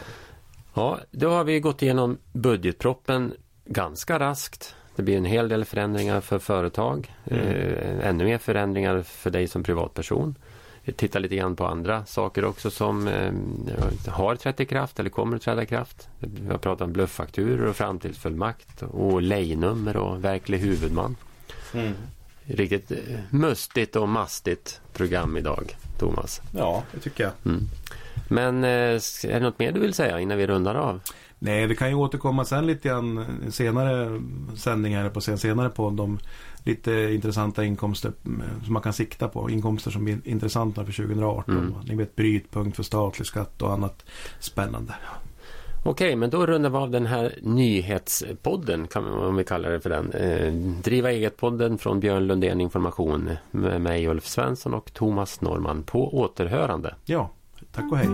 [0.73, 3.33] Ja, då har vi gått igenom budgetproppen
[3.65, 4.75] ganska raskt.
[4.95, 7.13] Det blir en hel del förändringar för företag.
[7.25, 7.47] Mm.
[7.47, 10.35] Eh, ännu mer förändringar för dig som privatperson.
[10.83, 13.31] Vi tittar lite grann på andra saker också som eh,
[14.07, 16.09] har trätt i kraft eller kommer att träda i kraft.
[16.19, 21.15] Vi har pratat om blufffakturor och framtidsfullmakt och lejnummer och verklig huvudman.
[21.73, 21.93] Mm.
[22.45, 22.97] Riktigt eh,
[23.29, 26.41] mustigt och mastigt program idag, Thomas.
[26.55, 27.33] Ja, det tycker jag.
[27.45, 27.67] Mm.
[28.27, 30.99] Men eh, är det något mer du vill säga innan vi rundar av?
[31.39, 34.21] Nej, vi kan ju återkomma sen lite grann senare
[34.55, 36.19] sändningar på senare på de
[36.63, 39.49] lite intressanta inkomster eh, som man kan sikta på.
[39.49, 41.57] Inkomster som är intressanta för 2018.
[41.57, 41.73] Mm.
[41.87, 44.05] Ni vet brytpunkt för statlig skatt och annat
[44.39, 44.93] spännande.
[45.85, 50.11] Okej, men då rundar vi av den här nyhetspodden, om vi kallar det för den.
[50.11, 56.17] Eh, Driva eget-podden från Björn Lundén Information med mig Ulf Svensson och Thomas Norman på
[56.17, 56.95] återhörande.
[57.05, 57.29] Ja,
[57.71, 58.09] tack och hej.